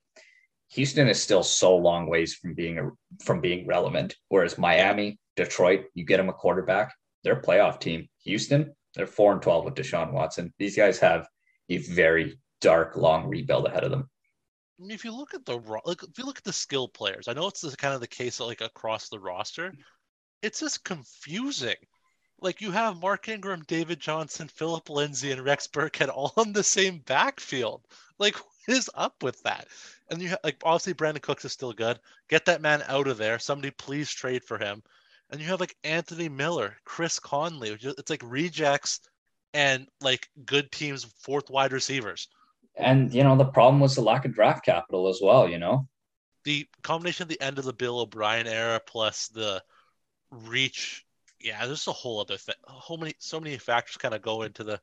[0.69, 2.89] Houston is still so long ways from being a,
[3.23, 4.15] from being relevant.
[4.29, 8.07] Whereas Miami, Detroit, you get them a quarterback, they're a playoff team.
[8.23, 10.53] Houston, they're four and twelve with Deshaun Watson.
[10.59, 11.27] These guys have
[11.69, 14.09] a very dark, long rebuild ahead of them
[14.79, 17.47] if you look at the like, if you look at the skill players, I know
[17.47, 19.73] it's the, kind of the case like across the roster.
[20.41, 21.75] It's just confusing.
[22.39, 26.63] Like you have Mark Ingram, David Johnson, Philip Lindsay, and Rex Burkhead all on the
[26.63, 27.85] same backfield.
[28.19, 29.67] Like, what is up with that?
[30.09, 31.99] And you have, like obviously Brandin Cooks is still good.
[32.29, 33.39] Get that man out of there.
[33.39, 34.83] Somebody please trade for him.
[35.29, 37.69] And you have like Anthony Miller, Chris Conley.
[37.81, 38.99] It's like rejects
[39.53, 42.27] and like good teams, fourth wide receivers
[42.75, 45.47] and you know the problem was the lack of draft capital as well.
[45.47, 45.87] You know,
[46.43, 49.63] the combination of the end of the Bill O'Brien era plus the
[50.31, 51.05] reach.
[51.39, 52.55] Yeah, there's a whole other thing.
[52.65, 54.79] Whole many, so many factors kind of go into the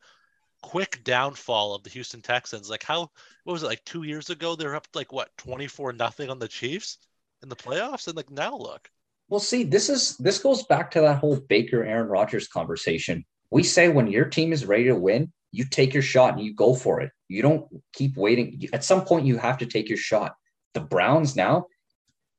[0.63, 2.69] quick downfall of the Houston Texans.
[2.69, 3.11] Like how
[3.45, 4.55] what was it like two years ago?
[4.55, 6.99] They're up like what twenty four nothing on the Chiefs
[7.43, 8.91] in the playoffs, and like now look.
[9.29, 13.25] Well, see, this is this goes back to that whole Baker Aaron Rodgers conversation.
[13.51, 16.55] We say when your team is ready to win, you take your shot and you
[16.55, 17.11] go for it.
[17.29, 18.69] You don't keep waiting.
[18.73, 20.35] At some point, you have to take your shot.
[20.75, 21.67] The Browns now,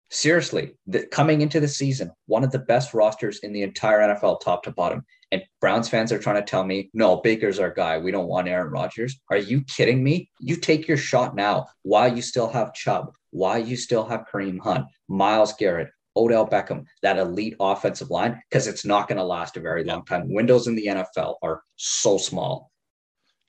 [0.10, 4.42] seriously, the, coming into the season, one of the best rosters in the entire NFL,
[4.42, 5.04] top to bottom.
[5.32, 7.98] And Browns fans are trying to tell me, no, Baker's our guy.
[7.98, 9.20] We don't want Aaron Rodgers.
[9.30, 10.30] Are you kidding me?
[10.40, 14.60] You take your shot now while you still have Chubb, while you still have Kareem
[14.60, 19.58] Hunt, Myles Garrett, Odell Beckham, that elite offensive line, because it's not going to last
[19.58, 20.34] a very long time.
[20.34, 22.71] Windows in the NFL are so small.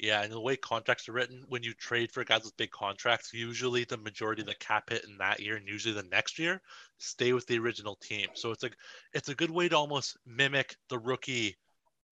[0.03, 3.33] Yeah, and the way contracts are written, when you trade for guys with big contracts,
[3.33, 6.61] usually the majority of the cap hit in that year and usually the next year
[6.99, 8.27] stay with the original team.
[8.35, 8.77] So it's like
[9.15, 11.57] it's a good way to almost mimic the rookie,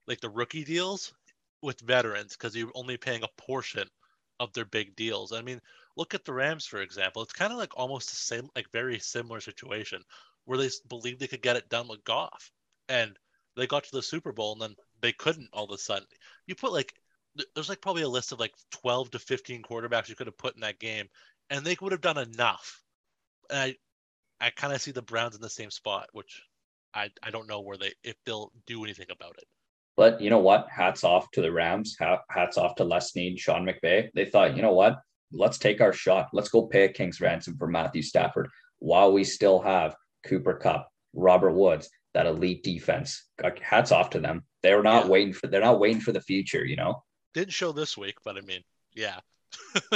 [0.07, 1.12] like the rookie deals
[1.62, 3.88] with veterans, because you're only paying a portion
[4.38, 5.33] of their big deals.
[5.33, 5.61] I mean,
[5.96, 7.22] look at the Rams for example.
[7.22, 10.00] It's kind of like almost the same, like very similar situation
[10.44, 12.53] where they believed they could get it done with Goff,
[12.88, 13.18] and
[13.57, 16.07] they got to the Super Bowl and then they couldn't all of a sudden.
[16.46, 16.94] You put like
[17.55, 20.55] there's like probably a list of like 12 to 15 quarterbacks you could have put
[20.55, 21.07] in that game,
[21.49, 22.83] and they would have done enough.
[23.51, 26.43] And I, I kind of see the Browns in the same spot, which
[26.95, 29.45] I, I don't know where they if they'll do anything about it.
[29.97, 30.69] But you know what?
[30.71, 31.97] Hats off to the Rams.
[32.31, 34.09] Hats off to Les Snead, Sean McVay.
[34.14, 34.99] They thought, you know what?
[35.33, 36.29] Let's take our shot.
[36.33, 39.95] Let's go pay a king's ransom for Matthew Stafford while we still have
[40.27, 43.27] Cooper Kupp, Robert Woods, that elite defense.
[43.61, 44.43] Hats off to them.
[44.62, 45.11] They're not yeah.
[45.11, 45.47] waiting for.
[45.47, 46.64] They're not waiting for the future.
[46.64, 47.03] You know.
[47.35, 48.62] Didn't show this week, but I mean,
[48.95, 49.21] yeah,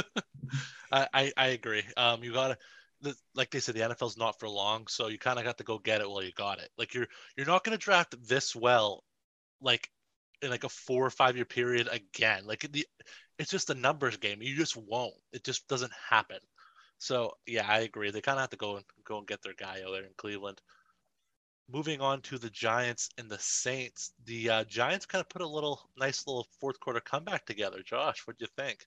[0.93, 1.83] I, I, I agree.
[1.97, 2.59] Um, you gotta
[3.35, 5.79] like they said, the NFL's not for long, so you kind of got to go
[5.79, 6.71] get it while you got it.
[6.79, 9.05] Like you're you're not to draft this well,
[9.61, 9.91] like
[10.43, 12.47] in like a four or five year period again.
[12.47, 12.87] Like the
[13.39, 14.43] it's just a numbers game.
[14.43, 15.15] You just won't.
[15.33, 16.39] It just doesn't happen.
[16.99, 18.11] So yeah, I agree.
[18.11, 20.11] They kind of have to go and go and get their guy out there in
[20.17, 20.61] Cleveland
[21.71, 25.49] moving on to the Giants and the Saints, the uh, Giants kind of put a
[25.49, 27.83] little nice little fourth quarter comeback together.
[27.85, 28.87] Josh, what do you think?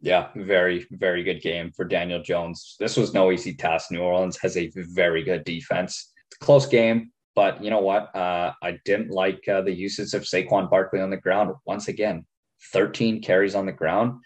[0.00, 2.76] Yeah, very, very good game for Daniel Jones.
[2.78, 3.90] This was no easy task.
[3.90, 6.12] New Orleans has a very good defense.
[6.40, 8.14] Close game, but you know what?
[8.16, 11.54] Uh, I didn't like uh, the usage of Saquon Barkley on the ground.
[11.66, 12.24] Once again,
[12.72, 14.20] 13 carries on the ground.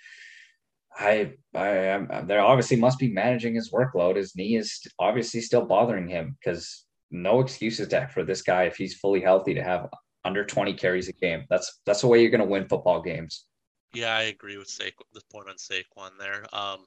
[0.96, 4.14] I, I am, there obviously must be managing his workload.
[4.14, 8.76] His knee is obviously still bothering him because no excuses to, for this guy if
[8.76, 9.88] he's fully healthy to have
[10.24, 11.44] under 20 carries a game.
[11.48, 13.46] That's that's the way you're going to win football games.
[13.94, 16.44] Yeah, I agree with Sa- the point on Saquon there.
[16.52, 16.84] Um,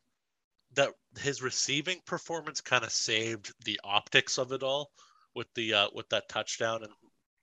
[0.73, 4.91] that his receiving performance kind of saved the optics of it all
[5.33, 6.91] with the uh, with that touchdown and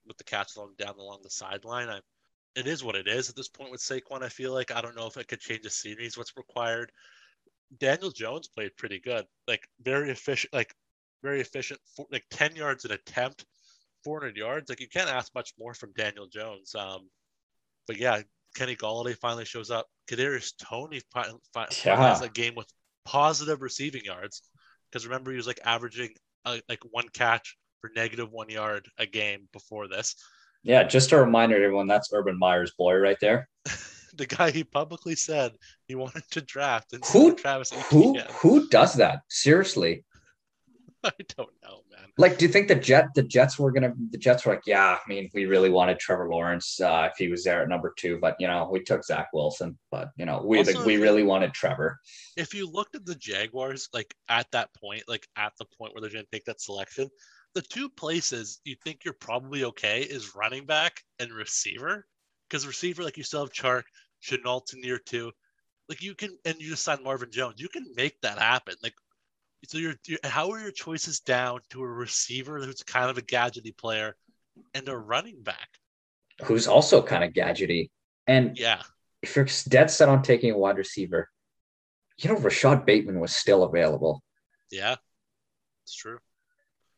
[0.05, 1.89] with the catch along down along the sideline.
[1.89, 1.99] I,
[2.55, 4.23] it is what it is at this point with Saquon.
[4.23, 6.17] I feel like I don't know if it could change the series.
[6.17, 6.91] What's required.
[7.79, 10.73] Daniel Jones played pretty good, like very efficient, like
[11.23, 11.79] very efficient,
[12.11, 13.45] like 10 yards an attempt,
[14.03, 14.69] 400 yards.
[14.69, 16.75] Like you can't ask much more from Daniel Jones.
[16.75, 17.09] Um,
[17.87, 18.21] but yeah,
[18.55, 19.87] Kenny Golladay finally shows up.
[20.09, 21.39] Kadarius Toney finally
[21.85, 22.09] yeah.
[22.09, 22.67] has a game with
[23.05, 24.43] positive receiving yards
[24.89, 26.09] because remember he was like averaging
[26.45, 30.15] uh, like one catch for negative one yard a game before this.
[30.63, 33.47] Yeah, just a reminder to everyone that's Urban Meyer's boy right there.
[34.15, 35.51] the guy he publicly said
[35.87, 40.03] he wanted to draft and who Travis who who does that seriously
[41.19, 42.09] I don't know, man.
[42.17, 44.97] Like, do you think the Jet the Jets were gonna the Jets were like, yeah,
[44.97, 48.17] I mean, we really wanted Trevor Lawrence uh, if he was there at number two,
[48.19, 51.53] but you know, we took Zach Wilson, but you know, we also, we really wanted
[51.53, 51.99] Trevor.
[52.35, 56.01] If you looked at the Jaguars, like at that point, like at the point where
[56.01, 57.09] they're gonna take that selection,
[57.53, 62.07] the two places you think you're probably okay is running back and receiver.
[62.49, 63.83] Because receiver, like you still have Chark,
[64.23, 65.31] Shenault's in year two.
[65.87, 67.55] Like you can, and you just signed Marvin Jones.
[67.59, 68.75] You can make that happen.
[68.81, 68.93] Like
[69.67, 73.21] so you're, you're, how are your choices down to a receiver who's kind of a
[73.21, 74.15] gadgety player
[74.73, 75.69] and a running back
[76.43, 77.89] who's also kind of gadgety?
[78.27, 78.81] And yeah,
[79.21, 81.29] if you're dead set on taking a wide receiver,
[82.17, 84.21] you know Rashod Bateman was still available.
[84.71, 84.95] Yeah,
[85.83, 86.19] it's true.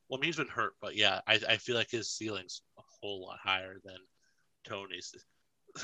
[0.09, 2.81] Well, I mean, he's been hurt, but yeah, I, I feel like his ceiling's a
[3.01, 3.97] whole lot higher than
[4.63, 5.13] Toney's.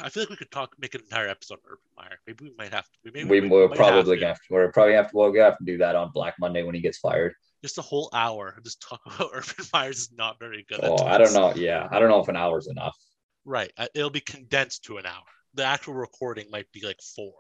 [0.02, 2.20] I feel like we could talk, make an entire episode on Urban Meyer.
[2.28, 2.98] Maybe we might have to.
[3.06, 4.42] Maybe we, we will probably have to.
[4.50, 5.18] We're probably have to.
[5.18, 7.34] We'll have to do that on Black Monday when he gets fired.
[7.62, 8.60] Just a whole hour.
[8.64, 10.80] Just talk about Urban Meyer's is not very good.
[10.84, 11.54] Oh, I don't know.
[11.56, 12.98] Yeah, I don't know if an hour is enough.
[13.46, 13.72] Right.
[13.94, 15.24] It'll be condensed to an hour.
[15.54, 17.34] The actual recording might be like four.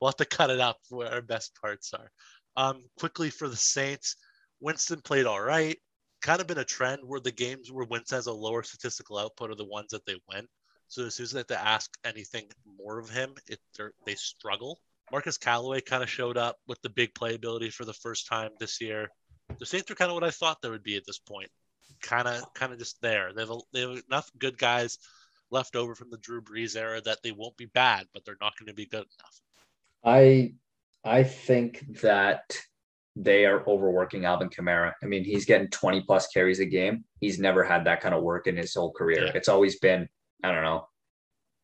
[0.00, 2.10] We'll have to cut it up where our best parts are.
[2.56, 4.16] Um, quickly for the Saints,
[4.60, 5.76] Winston played all right.
[6.22, 9.50] Kind of been a trend where the games where Winston has a lower statistical output
[9.50, 10.46] are the ones that they win
[10.88, 12.46] So as soon as they have to ask anything
[12.78, 13.58] more of him, it
[14.06, 14.80] they struggle.
[15.12, 18.80] Marquez Callaway kind of showed up with the big playability for the first time this
[18.80, 19.08] year.
[19.58, 21.50] The Saints are kind of what I thought they would be at this point.
[22.02, 23.32] Kind of, kind of just there.
[23.32, 24.98] They have, a, they have enough good guys
[25.50, 28.56] left over from the Drew Brees era that they won't be bad, but they're not
[28.58, 29.40] going to be good enough.
[30.04, 30.54] I,
[31.04, 32.56] I think that
[33.16, 34.92] they are overworking Alvin Kamara.
[35.02, 37.04] I mean, he's getting 20 plus carries a game.
[37.20, 39.26] He's never had that kind of work in his whole career.
[39.26, 39.32] Yeah.
[39.34, 40.08] It's always been,
[40.42, 40.88] I don't know,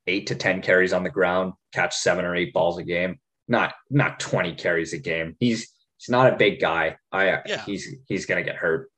[0.07, 3.19] eight to 10 carries on the ground, catch seven or eight balls a game.
[3.49, 5.37] Not not 20 carries a game.
[5.41, 6.97] He's he's not a big guy.
[7.11, 7.65] I uh, yeah.
[7.65, 8.91] he's he's gonna get hurt.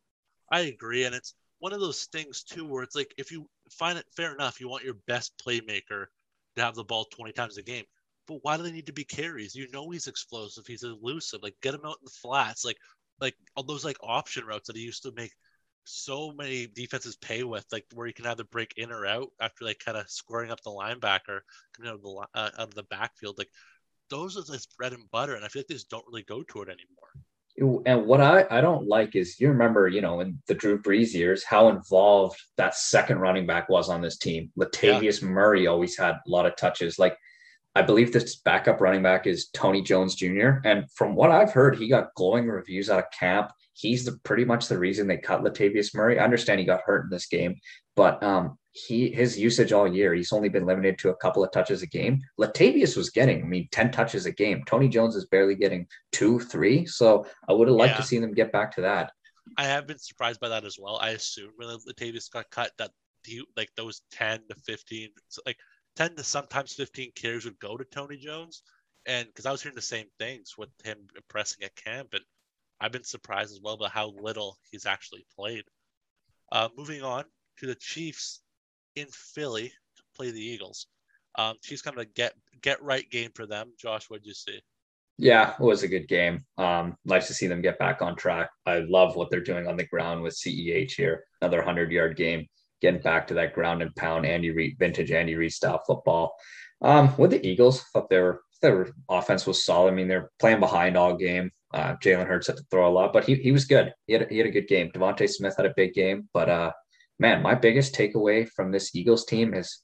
[0.50, 1.04] I agree.
[1.04, 4.34] And it's one of those things too where it's like if you find it fair
[4.34, 6.06] enough, you want your best playmaker
[6.56, 7.84] to have the ball 20 times a game
[8.26, 9.54] but why do they need to be carries?
[9.54, 11.40] You know he's explosive, he's elusive.
[11.42, 12.78] Like get him out in the flats, like
[13.20, 15.32] like all those like option routes that he used to make
[15.84, 19.64] so many defenses pay with, like where you can either break in or out after
[19.64, 21.40] like kind of scoring up the linebacker
[21.76, 23.38] coming out of the uh, out of the backfield.
[23.38, 23.50] Like
[24.10, 26.42] those are his bread and butter, and I feel like they just don't really go
[26.42, 27.82] to it anymore.
[27.86, 31.12] And what I, I don't like is you remember, you know, in the Drew Brees
[31.12, 34.50] years, how involved that second running back was on this team.
[34.58, 35.28] Latavius yeah.
[35.28, 36.98] Murray always had a lot of touches.
[36.98, 37.16] Like
[37.74, 40.60] I believe this backup running back is Tony Jones Jr.
[40.64, 43.50] And from what I've heard, he got glowing reviews out of camp.
[43.72, 46.18] He's the pretty much the reason they cut Latavius Murray.
[46.18, 47.56] I understand he got hurt in this game,
[47.96, 51.50] but um, he his usage all year, he's only been limited to a couple of
[51.52, 52.20] touches a game.
[52.38, 54.62] Latavius was getting, I mean, 10 touches a game.
[54.66, 56.84] Tony Jones is barely getting two, three.
[56.84, 57.96] So I would have liked yeah.
[57.98, 59.12] to see them get back to that.
[59.56, 60.98] I have been surprised by that as well.
[61.00, 62.90] I assume when Latavius got cut that
[63.24, 65.10] he like those 10 to 15,
[65.46, 65.56] like
[65.96, 68.62] 10 to sometimes 15 carries would go to Tony Jones.
[69.06, 72.22] And because I was hearing the same things with him impressing at camp, and
[72.80, 75.64] I've been surprised as well by how little he's actually played.
[76.50, 77.24] Uh, moving on
[77.58, 78.42] to the Chiefs
[78.96, 80.86] in Philly to play the Eagles.
[81.36, 83.72] Um, Chiefs kind of a get get right game for them.
[83.78, 84.60] Josh, what did you see?
[85.18, 86.44] Yeah, it was a good game.
[86.58, 88.50] Um, nice to see them get back on track.
[88.66, 91.24] I love what they're doing on the ground with CEH here.
[91.40, 92.46] Another hundred yard game
[92.82, 96.34] getting back to that ground and pound Andy Reid, vintage Andy Reid style football.
[96.82, 99.92] Um, with the Eagles, thought their their offense was solid.
[99.92, 101.50] I mean, they're playing behind all game.
[101.72, 103.92] Uh, Jalen Hurts had to throw a lot, but he, he was good.
[104.06, 104.90] He had, he had a good game.
[104.94, 106.72] DeVonta Smith had a big game, but uh,
[107.18, 109.80] man, my biggest takeaway from this Eagles team is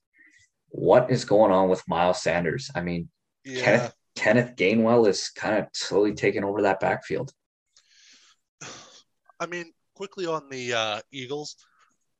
[0.68, 2.70] what is going on with Miles Sanders.
[2.74, 3.08] I mean,
[3.44, 3.62] yeah.
[3.62, 7.32] Kenneth, Kenneth Gainwell is kind of slowly taking over that backfield.
[9.40, 11.56] I mean, quickly on the uh, Eagles,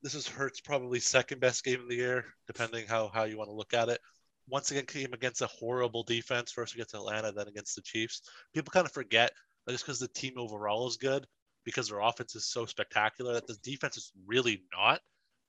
[0.02, 3.48] this is Hurts probably second best game of the year, depending how how you want
[3.48, 4.00] to look at it.
[4.48, 6.52] Once again, came against a horrible defense.
[6.52, 8.22] First against Atlanta, then against the Chiefs.
[8.54, 9.32] People kind of forget
[9.66, 11.26] that just because the team overall is good,
[11.64, 15.00] because their offense is so spectacular, that the defense is really not.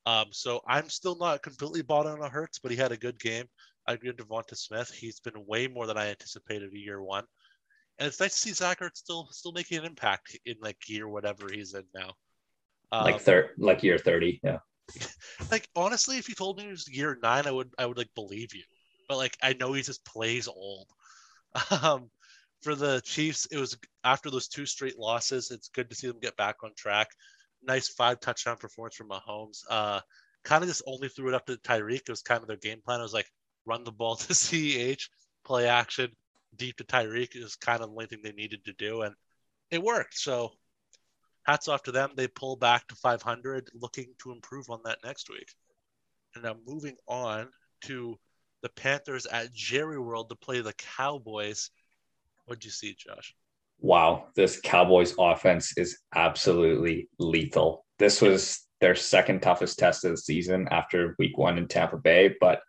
[0.05, 3.19] Um, so I'm still not completely bought on a Hurts, but he had a good
[3.19, 3.45] game.
[3.87, 4.91] I agree with DeVonta Smith.
[4.91, 7.23] He's been way more than I anticipated year one.
[7.99, 11.07] And it's nice to see Zach Ertz still still making an impact in like year
[11.07, 12.13] whatever he's in now.
[12.91, 14.59] Um, like third, like year thirty, yeah.
[15.51, 18.13] Like honestly, if you told me it was year nine, I would I would like
[18.15, 18.63] believe you.
[19.07, 20.87] But like I know he just plays old.
[21.81, 22.11] Um,
[22.61, 25.49] for the Chiefs, it was after those two straight losses.
[25.49, 27.07] It's good to see them get back on track.
[27.63, 29.63] Nice five touchdown performance from Mahomes.
[29.69, 30.01] Uh,
[30.43, 32.01] kind of just only threw it up to Tyreek.
[32.01, 32.99] It was kind of their game plan.
[32.99, 33.29] It was like
[33.65, 35.09] run the ball to CEH,
[35.43, 36.11] play action
[36.55, 37.35] deep to Tyreek.
[37.35, 39.15] It was kind of the only thing they needed to do, and
[39.71, 40.17] it worked.
[40.17, 40.51] So
[41.49, 42.11] hats off to them.
[42.15, 45.47] They pull back to 500, looking to improve on that next week.
[46.35, 47.49] And now moving on
[47.85, 48.19] to
[48.61, 51.71] the Panthers at Jerry World to play the Cowboys.
[52.45, 53.35] What'd you see, Josh?
[53.79, 57.85] Wow, this Cowboys offense is absolutely lethal.
[57.97, 62.35] This was their second toughest test of the season after week one in Tampa Bay,
[62.39, 62.61] but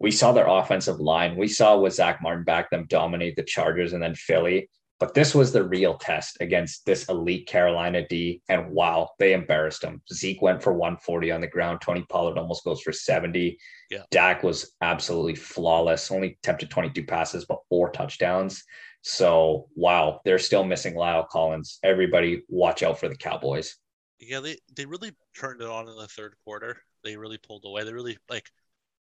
[0.00, 1.36] we saw their offensive line.
[1.36, 4.70] We saw with Zack Martin back them dominate the Chargers and then Philly.
[5.00, 8.42] But this was the real test against this elite Carolina D.
[8.48, 10.02] And wow, they embarrassed them.
[10.12, 11.80] Zeke went for 140 on the ground.
[11.80, 13.56] Tony Pollard almost goes for 70.
[13.90, 14.02] Yeah.
[14.10, 18.64] Dak was absolutely flawless, only attempted 22 passes, but four touchdowns.
[19.02, 21.78] So wow, they're still missing La'el Collins.
[21.84, 23.76] Everybody watch out for the Cowboys.
[24.18, 26.82] Yeah, they, they really turned it on in the third quarter.
[27.04, 27.84] They really pulled away.
[27.84, 28.50] They really like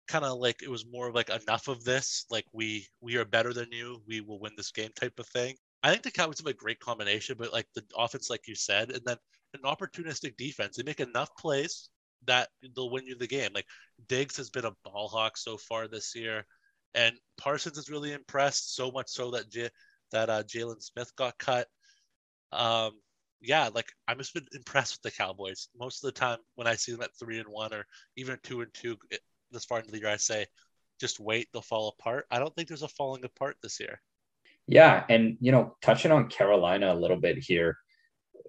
[0.06, 3.24] kind of like it was more of like enough of this like we we are
[3.24, 6.38] better than you we will win this game type of thing I think the Cowboys
[6.38, 9.16] have a great combination, but like the offense, like you said, and then
[9.54, 10.76] an opportunistic defense.
[10.76, 11.88] They make enough plays
[12.26, 13.50] that they'll win you the game.
[13.54, 13.66] Like
[14.08, 16.44] Diggs has been a ball hawk so far this year,
[16.94, 19.70] and Parsons is really impressed so much so that J-
[20.12, 21.66] that uh, Jaylon Smith got cut.
[22.52, 22.92] Um,
[23.40, 25.68] yeah, like I'm just been impressed with the Cowboys.
[25.78, 28.60] Most of the time when I see them at three and one or even two
[28.60, 29.20] and two, it,
[29.50, 30.46] this far into the year, I say
[31.00, 32.26] just wait, they'll fall apart.
[32.30, 34.00] I don't think there's a falling apart this year.
[34.70, 37.76] Yeah, and you know, touching on Carolina a little bit here,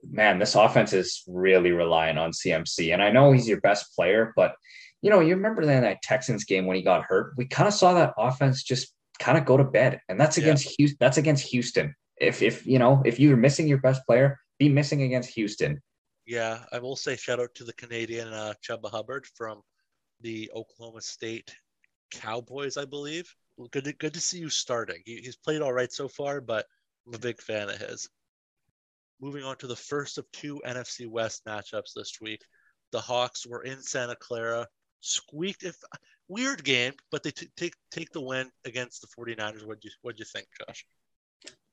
[0.07, 2.93] man, this offense is really relying on CMC.
[2.93, 4.55] And I know he's your best player, but
[5.01, 7.73] you know, you remember then that Texans game when he got hurt, we kind of
[7.73, 9.99] saw that offense just kind of go to bed.
[10.09, 10.71] And that's against yeah.
[10.77, 10.97] Houston.
[10.99, 11.95] That's against Houston.
[12.17, 15.81] If if you know, if you're missing your best player, be missing against Houston.
[16.27, 19.61] Yeah, I will say shout out to the Canadian uh, Chuba Hubbard from
[20.21, 21.55] the Oklahoma State
[22.11, 23.33] Cowboys, I believe.
[23.69, 25.01] Good to, good to see you starting.
[25.05, 26.65] He, he's played all right so far, but
[27.07, 28.09] I'm a big fan of his.
[29.21, 32.41] Moving on to the first of two NFC West matchups this week.
[32.91, 34.67] The Hawks were in Santa Clara,
[34.99, 35.63] squeaked.
[35.63, 35.75] If
[36.31, 39.65] weird game, but they t- take take the win against the 49ers.
[39.65, 40.85] What do you what do you think, Josh?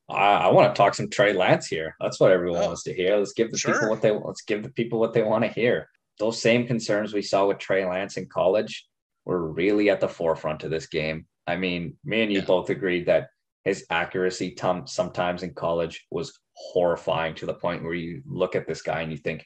[0.09, 1.95] I, I want to talk some Trey Lance here.
[2.01, 3.17] That's what everyone oh, wants to hear.
[3.17, 3.73] Let's give the sure.
[3.73, 5.89] people what they let's give the people what they want to hear.
[6.19, 8.85] Those same concerns we saw with Trey Lance in college
[9.25, 11.25] were really at the forefront of this game.
[11.49, 12.45] I mean, me and you yeah.
[12.45, 13.29] both agreed that
[13.65, 18.67] his accuracy t- sometimes in college was horrifying to the point where you look at
[18.67, 19.45] this guy and you think,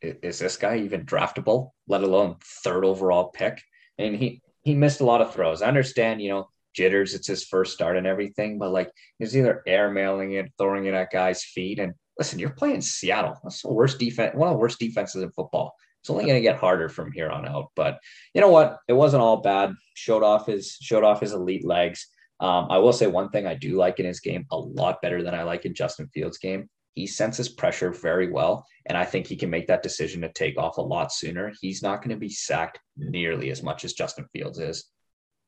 [0.00, 3.60] is this guy even draftable, let alone third overall pick?
[3.98, 5.62] And he he missed a lot of throws.
[5.62, 9.62] I understand, you know, jitters, it's his first start and everything, but like he's either
[9.66, 11.78] airmailing it, throwing it at guys' feet.
[11.78, 13.38] And listen, you're playing Seattle.
[13.42, 15.74] That's the worst defense, one of the worst defenses in football.
[16.02, 17.70] It's only going to get harder from here on out.
[17.76, 18.00] But
[18.34, 18.78] you know what?
[18.88, 19.72] It wasn't all bad.
[19.94, 22.08] Showed off his showed off his elite legs.
[22.40, 25.22] Um, I will say one thing I do like in his game a lot better
[25.22, 26.68] than I like in Justin Fields' game.
[26.94, 30.58] He senses pressure very well, and I think he can make that decision to take
[30.58, 31.52] off a lot sooner.
[31.60, 34.90] He's not going to be sacked nearly as much as Justin Fields is.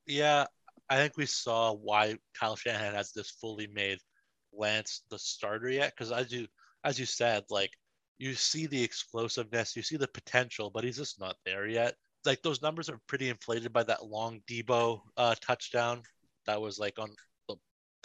[0.07, 0.47] Yeah,
[0.89, 3.99] I think we saw why Kyle Shanahan has this fully made
[4.53, 5.93] Lance the starter yet.
[5.97, 6.47] Because as you
[6.85, 7.71] as you said, like
[8.19, 11.95] you see the explosiveness, you see the potential, but he's just not there yet.
[12.25, 16.03] Like those numbers are pretty inflated by that long Deebo uh, touchdown
[16.47, 17.11] that was like on
[17.49, 17.57] the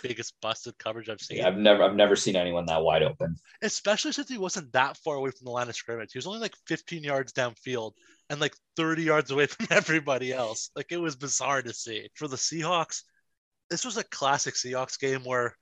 [0.01, 1.37] biggest busted coverage I've seen.
[1.37, 3.37] Yeah, I've never I've never seen anyone that wide open.
[3.61, 6.11] Especially since he wasn't that far away from the line of scrimmage.
[6.11, 7.93] He was only like 15 yards downfield
[8.29, 10.69] and like 30 yards away from everybody else.
[10.75, 12.09] Like it was bizarre to see.
[12.15, 13.03] For the Seahawks,
[13.69, 15.55] this was a classic Seahawks game where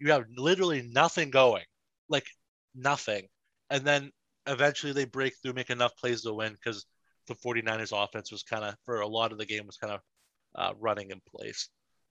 [0.00, 1.64] you have literally nothing going.
[2.08, 2.26] Like
[2.74, 3.28] nothing.
[3.70, 4.10] And then
[4.46, 6.86] eventually they break through, make enough plays to win because
[7.26, 10.00] the 49ers offense was kind of, for a lot of the game, was kind of
[10.54, 11.68] uh, running in place.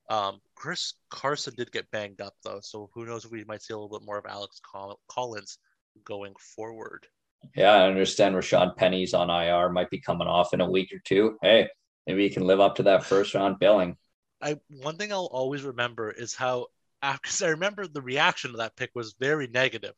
[0.10, 3.74] Um, Chris Carson did get banged up though, so who knows if we might see
[3.74, 4.60] a little bit more of Alex
[5.10, 5.58] Collins
[6.04, 7.08] going forward.
[7.56, 11.00] Yeah, I understand Rashaad Penny's on IR, might be coming off in a week or
[11.06, 11.38] two.
[11.42, 11.70] Hey,
[12.08, 13.96] maybe he can live up to that first round billing.
[14.42, 16.68] I one thing I'll always remember is how
[17.02, 19.94] because I remember the reaction to that pick was very negative.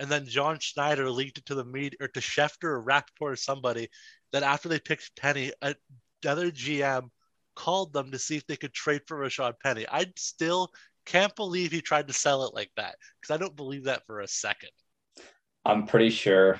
[0.00, 3.36] And then John Schneider leaked it to the media or to Schefter or Rapoport or
[3.36, 3.90] somebody
[4.32, 7.10] that after they picked Penny, another GM
[7.54, 9.84] called them to see if they could trade for Rashaad Penny.
[9.86, 10.70] I still
[11.04, 14.20] can't believe he tried to sell it like that because I don't believe that for
[14.20, 14.70] a second.
[15.66, 16.58] I'm pretty sure.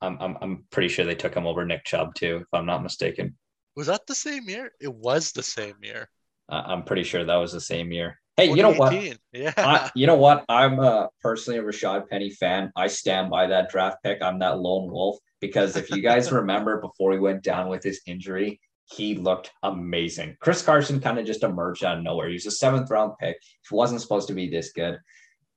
[0.00, 2.84] I'm, I'm I'm pretty sure they took him over Nick Chubb too, if I'm not
[2.84, 3.36] mistaken.
[3.74, 4.70] Was that the same year?
[4.80, 6.08] It was the same year.
[6.48, 8.20] Uh, I'm pretty sure that was the same year.
[8.38, 8.94] Hey, you know what?
[9.32, 9.52] Yeah.
[9.56, 10.44] I, you know what?
[10.48, 12.72] I'm uh, personally a Rashaad Penny fan.
[12.76, 14.22] I stand by that draft pick.
[14.22, 18.00] I'm that lone wolf because if you guys remember before he went down with his
[18.06, 20.36] injury, he looked amazing.
[20.40, 22.28] Chris Carson kind of just emerged out of nowhere.
[22.28, 23.36] He was a seventh round pick.
[23.68, 24.98] He wasn't supposed to be this good.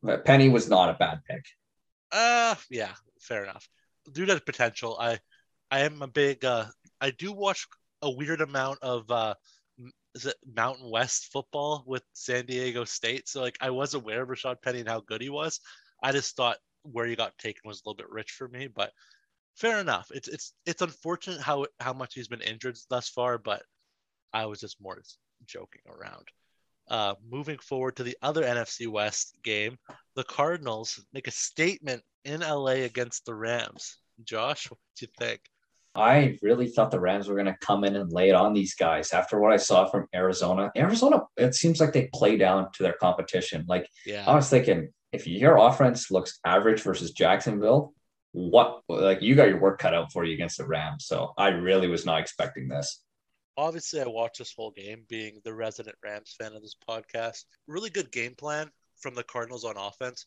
[0.03, 1.45] But Penny was not a bad pick.
[2.11, 3.69] Uh yeah, fair enough.
[4.11, 4.97] Dude has potential.
[4.99, 5.19] I
[5.69, 6.65] I am a big uh
[6.99, 7.67] I do watch
[8.01, 9.35] a weird amount of uh
[10.15, 13.29] is it Mountain West football with San Diego State.
[13.29, 15.59] So like I was aware of Rashaad Penny and how good he was.
[16.03, 18.91] I just thought where he got taken was a little bit rich for me, but
[19.55, 20.09] fair enough.
[20.13, 23.63] It's it's it's unfortunate how how much he's been injured thus far, but
[24.33, 25.01] I was just more
[25.45, 26.27] joking around.
[26.87, 29.77] Uh, moving forward to the other NFC West game,
[30.15, 33.97] the Cardinals make a statement in LA against the Rams.
[34.23, 35.41] Josh, what do you think?
[35.93, 38.75] I really thought the Rams were going to come in and lay it on these
[38.75, 40.71] guys after what I saw from Arizona.
[40.75, 43.65] Arizona, it seems like they play down to their competition.
[43.67, 44.23] Like, yeah.
[44.25, 47.93] I was thinking, if your offense looks average versus Jacksonville,
[48.33, 51.05] what like you got your work cut out for you against the Rams.
[51.05, 53.03] So I really was not expecting this.
[53.57, 57.43] Obviously, I watched this whole game being the resident Rams fan of this podcast.
[57.67, 58.71] Really good game plan
[59.01, 60.25] from the Cardinals on offense.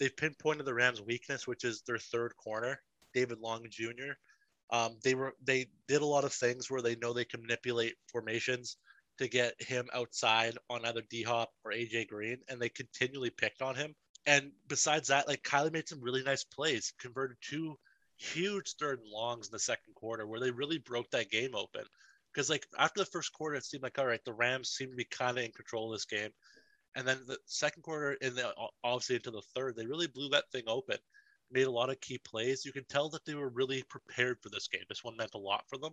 [0.00, 2.80] They've pinpointed the Rams' weakness, which is their third corner,
[3.14, 4.14] David Long Jr.
[4.74, 7.94] Um, they were they did a lot of things where they know they can manipulate
[8.12, 8.76] formations
[9.18, 13.62] to get him outside on either D Hop or AJ Green, and they continually picked
[13.62, 13.94] on him.
[14.26, 17.78] And besides that, like Kyler made some really nice plays, converted two
[18.16, 21.84] huge third and longs in the second quarter where they really broke that game open.
[22.32, 24.96] because like after the first quarter, it seemed like all right, the Rams seemed to
[24.96, 26.30] be kind of in control of this game,
[26.96, 28.46] and then the second quarter and then
[28.82, 30.98] obviously into the third, they really blew that thing open,
[31.50, 32.64] made a lot of key plays.
[32.64, 34.82] You can tell that they were really prepared for this game.
[34.88, 35.92] This one meant a lot for them,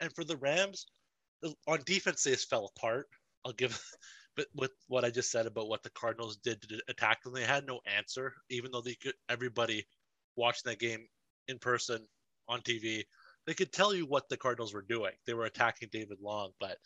[0.00, 0.86] and for the Rams,
[1.66, 3.06] on defense they just fell apart.
[3.44, 3.80] I'll give,
[4.36, 7.44] but with what I just said about what the Cardinals did to attack them, they
[7.44, 9.14] had no answer, even though they could.
[9.28, 9.86] Everybody
[10.36, 11.06] watching that game
[11.48, 12.06] in person
[12.48, 13.04] on TV
[13.48, 15.12] they could tell you what the Cardinals were doing.
[15.26, 16.76] They were attacking David Long, but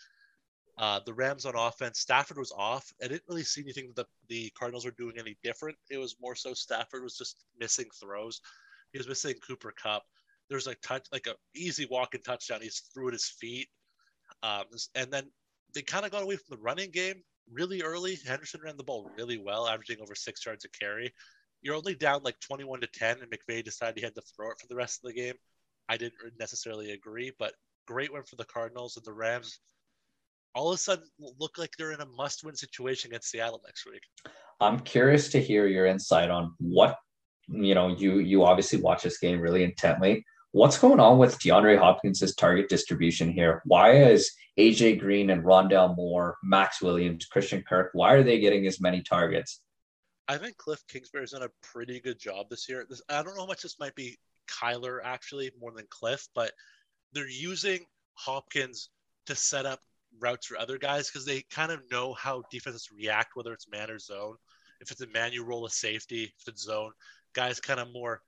[0.78, 2.92] uh, the Rams on offense, Stafford was off.
[3.02, 5.76] I didn't really see anything that the, the Cardinals were doing any different.
[5.90, 8.40] It was more so Stafford was just missing throws.
[8.92, 10.02] He was missing Cooper Kupp.
[10.48, 12.60] There's like touch, like a easy walk and touchdown.
[12.62, 13.68] He's threw at his feet,
[14.42, 14.64] um,
[14.94, 15.30] and then
[15.74, 18.18] they kind of got away from the running game really early.
[18.26, 21.12] Henderson ran the ball really well, averaging over six yards a carry.
[21.62, 24.58] You're only down like 21 to 10, and McVay decided he had to throw it
[24.60, 25.34] for the rest of the game.
[25.88, 27.54] I didn't necessarily agree, but
[27.86, 29.60] great win for the Cardinals and the Rams.
[30.54, 34.02] All of a sudden, look like they're in a must-win situation against Seattle next week.
[34.60, 36.98] I'm curious to hear your insight on what
[37.48, 37.88] you know.
[37.96, 40.24] You you obviously watch this game really intently.
[40.52, 43.62] What's going on with DeAndre Hopkins' target distribution here?
[43.64, 48.66] Why is AJ Green and Rondale Moore, Maxx Williams, Christian Kirk, why are they getting
[48.66, 49.62] as many targets?
[50.28, 52.86] I think Cliff Kingsbury's done a pretty good job this year.
[52.88, 56.52] This, I don't know how much this might be Kyler actually more than Cliff, but
[57.12, 57.84] they're using
[58.14, 58.90] Hopkins
[59.26, 59.80] to set up
[60.20, 63.90] routes for other guys because they kind of know how defenses react, whether it's man
[63.90, 64.36] or zone.
[64.80, 66.32] If it's a man, you roll a safety.
[66.40, 66.92] If it's zone,
[67.34, 68.22] guys kind of more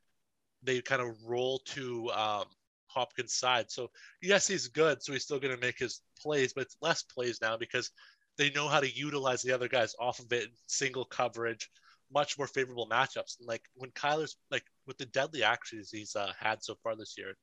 [0.65, 2.45] they kind of roll to um,
[2.87, 3.71] Hopkins' side.
[3.71, 3.91] So
[4.23, 7.41] yes, he's good, so he's still going to make his plays, but it's less plays
[7.41, 7.91] now because
[8.37, 11.71] they know how to utilize the other guys off of it, in single coverage,
[12.13, 13.39] much more favorable matchups.
[13.39, 17.15] And like when Kyler's like with the deadly actions he's uh, had so far this
[17.17, 17.35] year,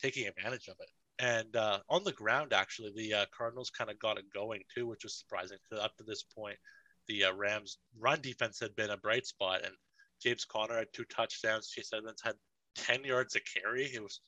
[0.00, 0.88] taking advantage of it.
[1.20, 4.86] And uh, on the ground, actually, the uh, Cardinals kind of got it going too,
[4.86, 5.58] which was surprising.
[5.68, 6.56] Because up to this point,
[7.08, 9.74] the uh, Rams' run defense had been a bright spot, and
[10.22, 11.68] James Conner had two touchdowns.
[11.68, 12.36] Chase Edmonds had
[12.74, 13.84] ten yards a carry.
[13.84, 14.20] It was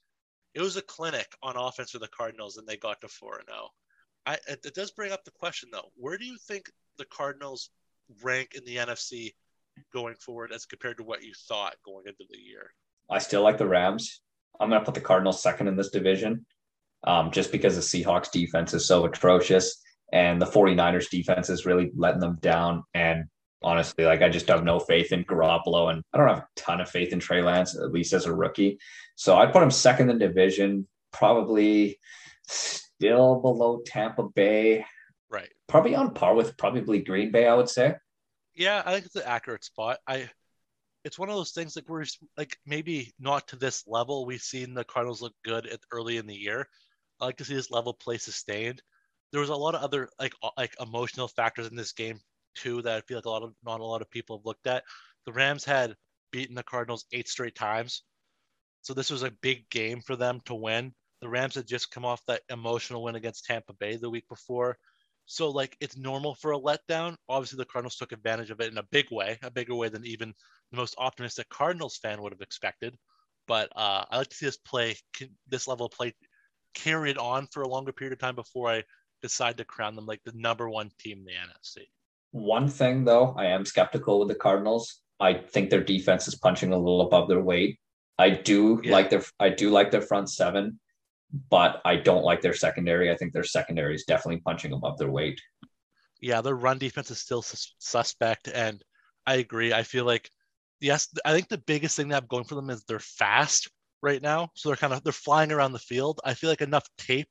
[0.55, 3.49] it was a clinic on offense for the Cardinals, and they got to four and
[3.49, 3.61] zero.
[3.63, 3.69] Oh.
[4.25, 7.71] I, it does bring up the question though: Where do you think the Cardinals
[8.23, 9.33] rank in the NFC
[9.95, 12.71] going forward as compared to what you thought going into the year?
[13.11, 14.21] I still like the Rams.
[14.61, 16.45] I'm going to put the Cardinals second in this division
[17.05, 19.83] um, just because the Seahawks defense is so atrocious
[20.13, 22.85] and the 49ers defense is really letting them down.
[22.95, 23.25] And
[23.63, 26.81] honestly, like I just have no faith in Garoppolo and I don't have a ton
[26.81, 28.79] of faith in Trey Lance, at least as a rookie.
[29.17, 31.99] So I'd put him second in division, probably
[32.47, 34.85] still below Tampa Bay.
[35.31, 35.51] Right.
[35.69, 37.95] Probably on par with probably Green Bay, I would say.
[38.55, 39.99] Yeah, I think it's an accurate spot.
[40.07, 40.29] I
[41.05, 42.05] it's one of those things like we're
[42.37, 44.25] like maybe not to this level.
[44.25, 46.69] We've seen the Cardinals look good at early in the year.
[47.23, 48.83] I like to see this level play sustained.
[49.31, 52.21] There was a lot of other like like emotional factors in this game
[52.57, 54.67] too that I feel like a lot of not a lot of people have looked
[54.67, 54.83] at.
[55.25, 55.95] The Rams had
[56.33, 58.03] beaten the Cardinals eight straight times,
[58.83, 60.93] so this was a big game for them to win.
[61.21, 64.77] The Rams had just come off that emotional win against Tampa Bay the week before.
[65.27, 67.15] So like it's normal for a letdown.
[67.29, 70.05] Obviously, the Cardinals took advantage of it in a big way, a bigger way than
[70.05, 70.35] even
[70.73, 72.97] the most optimistic Cardinals fan would have expected.
[73.47, 74.97] But uh, I like to see this play,
[75.49, 76.13] this level of play,
[76.75, 78.83] carried on for a longer period of time before I
[79.23, 81.87] decide to crown them like the number one team in the NFC.
[82.33, 85.01] One thing though, I am skeptical with the Cardinals.
[85.21, 87.79] I think their defense is punching a little above their weight.
[88.19, 88.93] I do yeah.
[88.93, 90.79] like their I do like their front seven
[91.51, 93.11] but I don't like their secondary.
[93.11, 95.41] I think their secondary is definitely punching above their weight.
[96.21, 98.83] Yeah, their run defense is still sus- suspect, and
[99.27, 99.73] I agree.
[99.73, 100.31] I feel like
[100.81, 103.71] yes, I think the biggest thing they have going for them is they're fast
[104.03, 106.21] right now, so they're kind of they're flying around the field.
[106.25, 107.29] I feel like enough tape.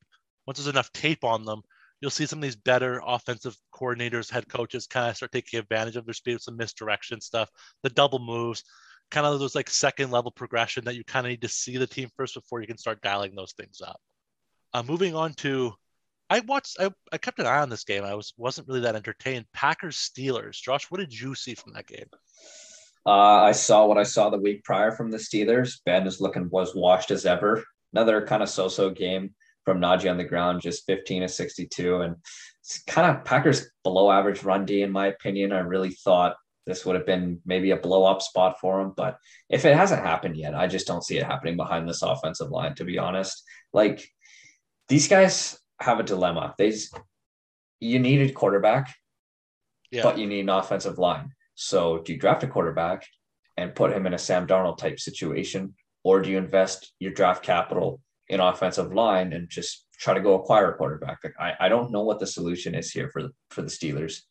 [0.47, 1.61] Once there's enough tape on them,
[1.99, 5.95] you'll see some of these better offensive coordinators, head coaches kind of start taking advantage
[5.95, 7.49] of their speed with some misdirection stuff,
[7.83, 8.63] the double moves
[9.11, 11.85] kind of those like second level progression that you kind of need to see the
[11.85, 13.99] team first before you can start dialing those things up.
[14.73, 15.73] Uh, moving on to,
[16.29, 18.05] I watched, I, I kept an eye on this game.
[18.05, 19.45] I was wasn't really that entertained.
[19.53, 20.61] Packers Steelers.
[20.61, 22.07] Josh, what did you see from that game?
[23.05, 25.79] Uh, I saw what I saw the week prior from the Steelers.
[25.85, 27.63] Ben is looking was washed as ever.
[27.93, 29.33] Another kind of so-so game
[29.65, 32.15] from Najee on the ground, just 15 to 62, and
[32.61, 35.51] it's kind of Packers below average run D in my opinion.
[35.51, 36.35] I really thought
[36.65, 38.93] this would have been maybe a blow up spot for him.
[38.95, 39.17] But
[39.49, 42.75] if it hasn't happened yet, I just don't see it happening behind this offensive line,
[42.75, 43.43] to be honest.
[43.73, 44.07] Like
[44.87, 46.53] these guys have a dilemma.
[46.57, 46.73] They
[47.79, 48.93] you needed quarterback,
[49.89, 50.03] yeah.
[50.03, 51.31] but you need an offensive line.
[51.63, 53.05] So do you draft a quarterback
[53.55, 57.43] and put him in a Sam Darnold type situation, or do you invest your draft
[57.43, 61.19] capital in offensive line and just try to go acquire a quarterback.
[61.23, 64.21] Like, I, I don't know what the solution is here for the for the Steelers.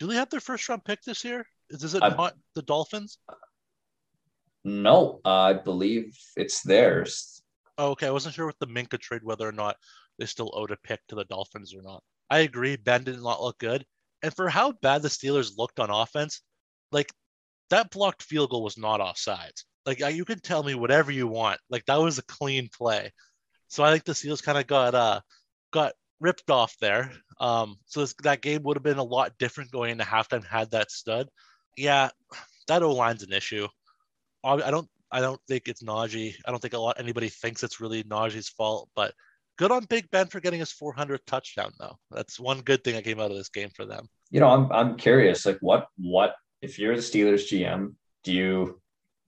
[0.00, 1.46] Do they have their first round pick this year?
[1.70, 3.18] Is, it I, not the Dolphins?
[4.64, 7.42] No, I believe it's theirs.
[7.78, 9.76] Oh, okay, I wasn't sure with the Minkah trade whether or not
[10.18, 12.02] they still owed a pick to the Dolphins or not.
[12.30, 13.84] I agree, Ben did not look good,
[14.22, 16.42] and for how bad the Steelers looked on offense,
[16.92, 17.12] like
[17.70, 19.64] that blocked field goal was not offsides.
[19.84, 21.60] Like you can tell me whatever you want.
[21.70, 23.12] Like that was a clean play.
[23.68, 25.20] So I think the Seals kind of got uh
[25.72, 27.12] got ripped off there.
[27.40, 30.70] Um, so this, that game would have been a lot different going into halftime had
[30.70, 31.28] that stud.
[31.76, 32.10] Yeah,
[32.68, 33.68] that O line's an issue.
[34.44, 36.34] I don't I don't think it's Najee.
[36.44, 39.12] I don't think a lot anybody thinks it's really Najee's fault, but
[39.56, 41.96] good on Big Ben for getting his 400th touchdown though.
[42.10, 44.08] That's one good thing that came out of this game for them.
[44.30, 47.94] You know, I'm I'm curious like what what if you're the Steelers GM,
[48.24, 48.80] do you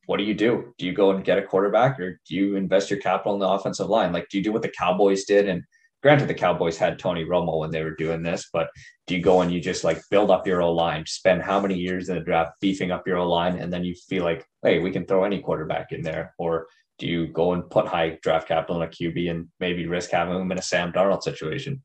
[0.07, 0.73] what do you do?
[0.79, 3.49] Do you go and get a quarterback or do you invest your capital in the
[3.49, 4.11] offensive line?
[4.11, 5.47] Like, do you do what the Cowboys did?
[5.47, 5.63] And
[6.03, 8.71] granted, the Cowboys had Tony Romo when they were doing this, but
[9.07, 11.75] do you go and you just like build up your O line, spend how many
[11.75, 14.79] years in the draft beefing up your O line, and then you feel like, hey,
[14.79, 16.35] we can throw any quarterback in there?
[16.39, 16.69] Or
[16.99, 20.41] do you go and put high draft capital in a QB and maybe risk having
[20.41, 21.83] him in a Sam Darnold situation?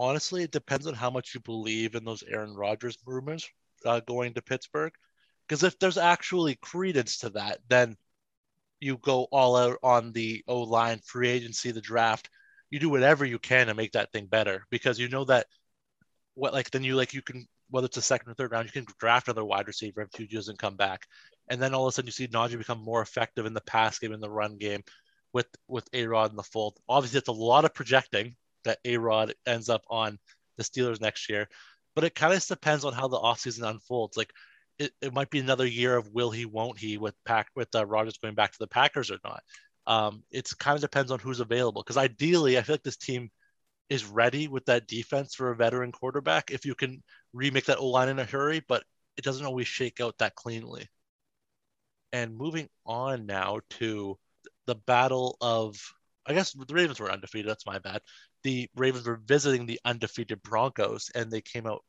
[0.00, 3.48] Honestly, it depends on how much you believe in those Aaron Rodgers rumors
[3.84, 4.92] uh, going to Pittsburgh.
[5.46, 7.96] Because if there's actually credence to that, then
[8.80, 12.28] you go all out on the O line, free agency, the draft.
[12.70, 15.46] You do whatever you can to make that thing better because you know that
[16.34, 18.72] what like then you like you can whether it's a second or third round, you
[18.72, 21.06] can draft another wide receiver if two doesn't come back,
[21.48, 23.98] and then all of a sudden you see Najee become more effective in the pass
[23.98, 24.82] game in the run game
[25.32, 26.78] with with A Rod in the fold.
[26.88, 30.18] Obviously, it's a lot of projecting that A Rod ends up on
[30.58, 31.48] the Steelers next year,
[31.94, 34.16] but it kind of depends on how the offseason unfolds.
[34.16, 34.32] Like
[34.78, 37.86] it, it might be another year of will he, won't he, with pack with uh,
[37.86, 39.42] Rodgers going back to the Packers or not.
[39.86, 41.82] Um, it's kind of depends on who's available.
[41.82, 43.30] Because ideally, I feel like this team
[43.88, 46.50] is ready with that defense for a veteran quarterback.
[46.50, 48.84] If you can remake that O line in a hurry, but
[49.16, 50.88] it doesn't always shake out that cleanly.
[52.12, 54.18] And moving on now to
[54.66, 55.78] the battle of,
[56.26, 57.50] I guess the Ravens were undefeated.
[57.50, 58.00] That's my bad.
[58.44, 61.82] The Ravens were visiting the undefeated Broncos, and they came out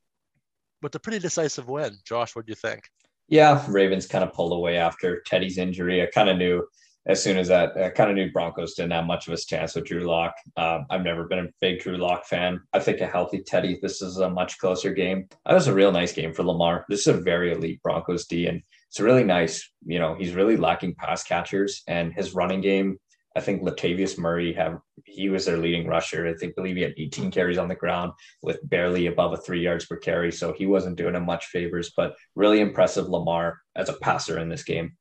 [0.82, 1.96] with a pretty decisive win.
[2.06, 2.90] Josh, what do you think?
[3.28, 6.04] Yeah, Ravens kind of pulled away after Teddy's injury.
[6.04, 6.68] I kind of knew
[7.06, 9.76] as soon as that, I kind of knew Broncos didn't have much of a chance
[9.76, 10.36] with Drew Lock.
[10.56, 12.62] Um, I've never been a big Drew Lock fan.
[12.72, 15.28] I think a healthy Teddy, this is a much closer game.
[15.46, 16.86] That was a real nice game for Lamar.
[16.88, 19.70] This is a very elite Broncos D, and it's really nice.
[19.86, 22.98] You know, he's really lacking pass catchers, and his running game
[23.36, 26.28] I think Latavius Murray have he was their leading rusher.
[26.28, 28.12] I think believe he had 18 carries on the ground
[28.44, 30.32] with barely above a three yards per carry.
[30.32, 34.50] So he wasn't doing him much favors, but really impressive Lamar as a passer in
[34.50, 34.96] this game.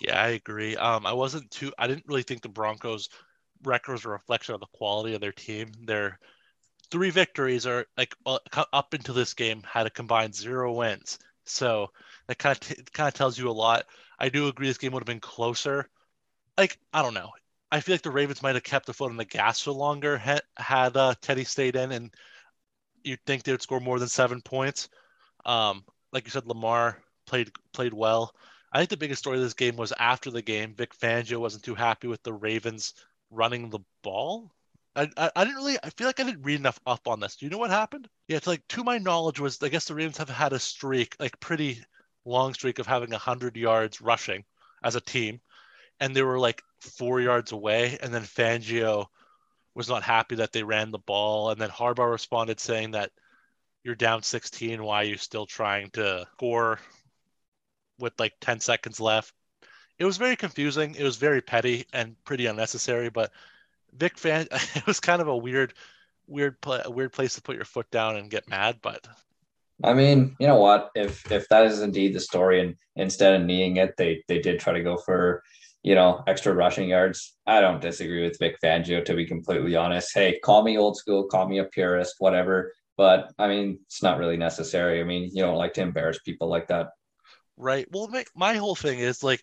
[0.00, 0.76] Yeah, I agree.
[0.76, 3.08] Um, I wasn't too I didn't really think the Broncos
[3.64, 5.72] record was a reflection of the quality of their team.
[5.84, 6.18] Their
[6.90, 11.18] three victories are like up into this game had a combined zero wins.
[11.44, 11.88] So
[12.26, 13.84] that kind of t- kind of tells you a lot.
[14.18, 15.90] I do agree this game would have been closer
[16.58, 17.30] like I don't know.
[17.70, 20.16] I feel like the Ravens might have kept the foot on the gas for longer
[20.16, 22.14] had, had uh, Teddy stayed in, and
[23.02, 24.88] you'd think they would score more than seven points.
[25.44, 28.34] Um, like you said, Lamar played played well.
[28.72, 30.74] I think the biggest story of this game was after the game.
[30.74, 32.94] Vic Fangio wasn't too happy with the Ravens
[33.30, 34.52] running the ball.
[34.96, 37.36] I, I, I, didn't really I feel like I didn't read enough up on this.
[37.36, 38.08] Do you know what happened?
[38.26, 41.14] Yeah, it's like to my knowledge was I guess the Ravens have had a streak,
[41.20, 41.82] like pretty
[42.24, 44.44] long streak of having hundred yards rushing
[44.82, 45.40] as a team
[46.00, 47.98] and they were like four yards away.
[48.02, 49.06] And then Fangio
[49.74, 51.50] was not happy that they ran the ball.
[51.50, 53.10] And then Harbaugh responded saying that
[53.84, 54.82] you're down 16.
[54.82, 56.78] Why are you still trying to score
[57.98, 59.32] with like 10 seconds left?
[59.98, 60.94] It was very confusing.
[60.94, 63.08] It was very petty and pretty unnecessary.
[63.08, 63.32] But
[63.92, 65.74] Vic Fan, it was kind of a weird,
[66.26, 68.78] weird, a weird place to put your foot down and get mad.
[68.80, 69.06] But
[69.82, 70.90] I mean, you know what?
[70.94, 74.58] If if that is indeed the story, and instead of kneeing it, they they did
[74.58, 75.42] try to go for
[75.88, 77.38] you know, extra rushing yards.
[77.46, 80.10] I don't disagree with Vic Fangio, to be completely honest.
[80.12, 82.74] Hey, call me old school, call me a purist, whatever.
[82.98, 85.00] But I mean, it's not really necessary.
[85.00, 86.88] I mean, you don't like to embarrass people like that.
[87.56, 87.86] Right.
[87.90, 89.42] Well, my whole thing is like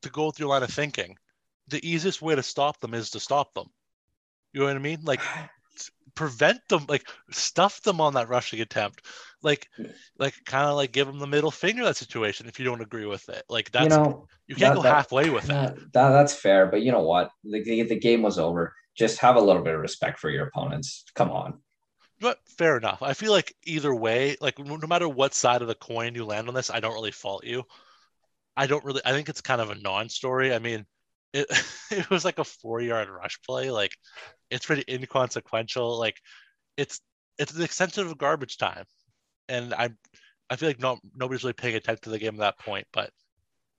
[0.00, 1.14] to go through a line of thinking.
[1.68, 3.66] The easiest way to stop them is to stop them.
[4.54, 5.00] You know what I mean?
[5.02, 5.20] Like
[6.14, 9.06] prevent them, like stuff them on that rushing attempt,
[9.42, 9.68] like,
[10.18, 13.06] like kind of like give them the middle finger that situation if you don't agree
[13.06, 13.42] with it.
[13.48, 16.10] Like that's you, know, you can't that, go that, halfway with that, that.
[16.10, 17.30] That's fair, but you know what?
[17.44, 18.74] The, the the game was over.
[18.96, 21.04] Just have a little bit of respect for your opponents.
[21.14, 21.60] Come on.
[22.20, 23.02] But fair enough.
[23.02, 26.46] I feel like either way, like no matter what side of the coin you land
[26.46, 27.64] on this, I don't really fault you.
[28.56, 29.00] I don't really.
[29.04, 30.54] I think it's kind of a non-story.
[30.54, 30.86] I mean,
[31.32, 31.46] it
[31.90, 33.70] it was like a four yard rush play.
[33.70, 33.92] Like
[34.50, 35.98] it's pretty inconsequential.
[35.98, 36.16] Like
[36.76, 37.00] it's
[37.38, 38.84] it's an extension of garbage time,
[39.48, 39.90] and I
[40.50, 42.86] I feel like no nobody's really paying attention to the game at that point.
[42.92, 43.10] But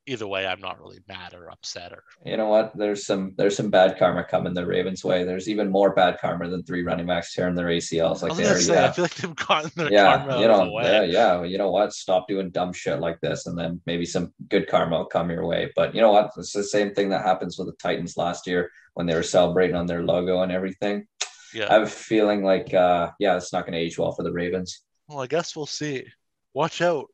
[0.05, 2.03] either way, I'm not really mad or upset or.
[2.25, 2.75] You know what?
[2.75, 5.23] There's some there's some bad karma coming the Ravens' way.
[5.23, 8.21] There's even more bad karma than three running backs tearing their ACLs.
[8.21, 8.85] Like I, say, yeah.
[8.85, 11.43] I feel like they've gotten their yeah, karma you know, yeah, yeah.
[11.43, 11.93] You know what?
[11.93, 15.45] Stop doing dumb shit like this, and then maybe some good karma will come your
[15.45, 15.71] way.
[15.75, 16.31] But you know what?
[16.37, 19.75] It's the same thing that happens with the Titans last year when they were celebrating
[19.75, 21.07] on their logo and everything.
[21.53, 21.67] Yeah.
[21.69, 24.31] I have a feeling like, uh, yeah, it's not going to age well for the
[24.31, 24.81] Ravens.
[25.07, 26.05] Well, I guess we'll see.
[26.53, 27.07] Watch out,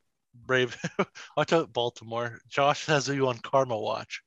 [0.46, 0.78] Brave.
[1.38, 2.40] Watch out, Baltimore.
[2.48, 4.22] Josh has you on Karma Watch.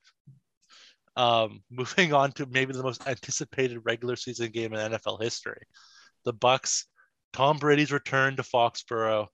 [1.16, 5.62] Um, moving on to maybe the most anticipated regular season game in NFL history,
[6.24, 6.84] the Bucs.
[7.32, 9.26] Tom Brady's return to Foxborough.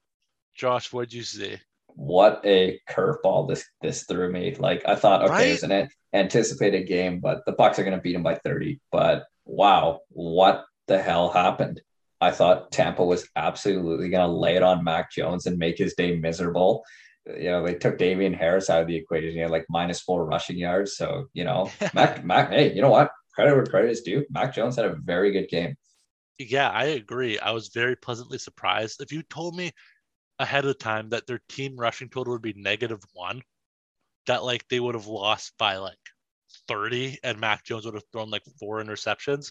[0.55, 1.57] Josh, what'd you see?
[1.89, 4.55] What a curveball this this threw me.
[4.55, 5.47] Like I thought, okay, Right?
[5.49, 8.81] it's an anticipated game, but the Bucs are going to beat him by thirty.
[8.93, 11.81] But wow, what the hell happened?
[12.21, 15.95] I thought Tampa was absolutely going to lay it on Mac Jones and make his
[15.95, 16.85] day miserable.
[17.27, 19.33] You know, they took Damien Harris out of the equation.
[19.33, 20.97] He had like minus four rushing yards.
[20.97, 23.11] So, you know, Mac, Mac, hey, you know what?
[23.35, 24.25] Credit where credit is due.
[24.31, 25.77] Mac Jones had a very good game.
[26.39, 27.39] Yeah, I agree.
[27.39, 29.01] I was very pleasantly surprised.
[29.01, 29.73] If you told me
[30.39, 33.43] ahead of time that their team rushing total would be negative one,
[34.27, 35.99] that like they would have lost by like
[36.69, 39.51] 30 and Mac Jones would have thrown like four interceptions,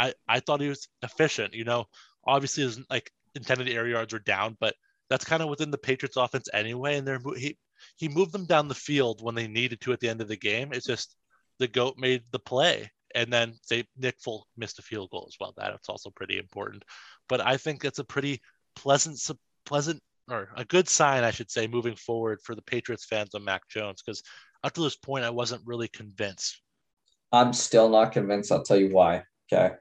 [0.00, 1.52] I, I thought he was efficient.
[1.52, 1.84] You know,
[2.24, 4.74] obviously his like intended air yards were down, but
[5.10, 6.96] that's kind of within the Patriots offense anyway.
[6.96, 7.58] And they're he
[7.96, 10.36] he moved them down the field when they needed to at the end of the
[10.36, 10.72] game.
[10.72, 11.16] It's just
[11.58, 15.36] the goat made the play, and then they Nick Folk missed a field goal as
[15.38, 15.52] well.
[15.56, 16.84] That's also pretty important.
[17.28, 18.40] But I think it's a pretty
[18.76, 19.20] pleasant
[19.66, 23.44] pleasant or a good sign, I should say, moving forward for the Patriots fans on
[23.44, 24.22] Mac Jones because
[24.62, 26.62] up to this point I wasn't really convinced.
[27.32, 28.50] I'm still not convinced.
[28.50, 29.24] I'll tell you why.
[29.52, 29.74] Okay.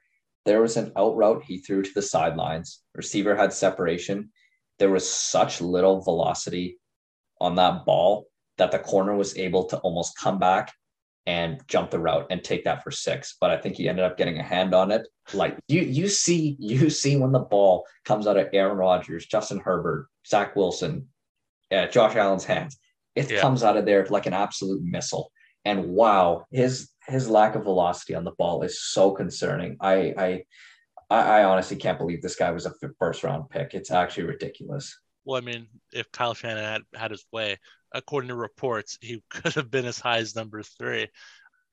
[0.46, 2.82] There was an out route he threw to the sidelines.
[2.96, 4.32] Receiver had separation.
[4.80, 6.80] There was such little velocity
[7.42, 8.28] on that ball
[8.58, 10.74] that the corner was able to almost come back
[11.26, 13.36] and jump the route and take that for six.
[13.40, 15.08] But I think he ended up getting a hand on it.
[15.34, 19.60] Like you, you see, you see when the ball comes out of Aaron Rodgers, Justin
[19.60, 21.08] Herbert, Zach Wilson,
[21.72, 22.78] uh, Josh Allen's hands.
[23.16, 23.42] It Yeah.
[23.42, 25.32] comes out of there like an absolute missile.
[25.66, 29.78] And wow, his his lack of velocity on the ball is so concerning.
[29.80, 30.44] I I
[31.10, 33.74] I, honestly can't believe this guy was a first round pick.
[33.74, 34.96] It's actually ridiculous.
[35.26, 37.58] Well, I mean, if Kyle Shanahan had had his way,
[37.94, 41.08] according to reports, he could have been as high as number three.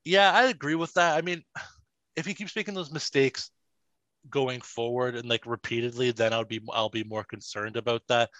[0.04, 1.16] Yeah, I agree with that.
[1.16, 1.42] I mean,
[2.16, 3.50] if he keeps making those mistakes
[4.30, 8.30] going forward and like repeatedly, then I'll be I'll be more concerned about that.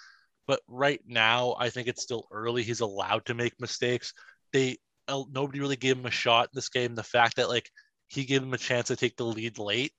[0.47, 2.63] But right now, I think it's still early.
[2.63, 4.13] He's allowed to make mistakes.
[4.53, 4.77] They
[5.09, 6.95] nobody really gave him a shot in this game.
[6.95, 7.69] The fact that like
[8.07, 9.91] he gave him a chance to take the lead late,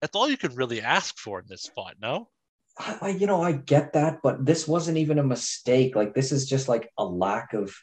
[0.00, 1.94] that's all you can really ask for in this spot.
[2.00, 2.28] No.
[2.78, 5.94] I, I- you know, I get that, but this wasn't even a mistake.
[5.96, 7.74] Like this is just like a lack of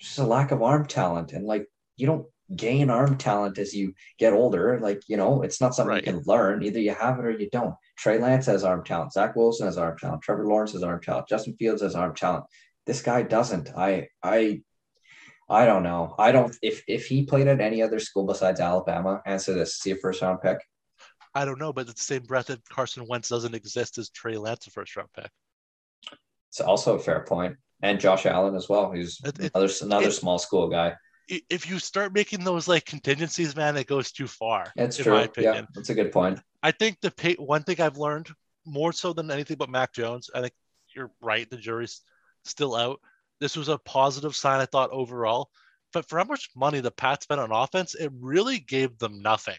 [0.00, 1.32] just a lack of arm talent.
[1.32, 4.78] And like you don't gain arm talent as you get older.
[4.80, 6.06] Like, you know, it's not something Right.
[6.06, 6.62] you can learn.
[6.62, 7.74] Either you have it or you don't.
[7.96, 9.12] Trey Lance has arm talent.
[9.12, 10.22] Zach Wilson has arm talent.
[10.22, 11.28] Trevor Lawrence has arm talent.
[11.28, 12.44] Justin Fields has arm talent.
[12.86, 13.70] This guy doesn't.
[13.76, 14.62] I I
[15.48, 16.14] I don't know.
[16.18, 19.90] I don't if if he played at any other school besides Alabama, answer this, see
[19.92, 20.58] a first round pick.
[21.34, 24.36] I don't know, but at the same breath that Carson Wentz doesn't exist as Trey
[24.36, 25.30] Lance a first round pick.
[26.48, 27.56] It's also a fair point.
[27.82, 28.90] And Josh Allen as well.
[28.90, 30.96] He's It- it- another another it- small school guy.
[31.28, 34.72] If you start making those like contingencies, man, it goes too far.
[34.76, 35.12] That's true.
[35.12, 36.40] my Yeah, that's a good point.
[36.62, 38.30] I think the pay, one thing I've learned
[38.64, 40.54] more so than anything but Mac Jones, I think
[40.94, 41.48] you're right.
[41.48, 42.00] The jury's
[42.44, 43.00] still out.
[43.40, 45.50] This was a positive sign, I thought, overall.
[45.92, 49.56] But for how much money the Pats spent on offense, it really gave them nothing.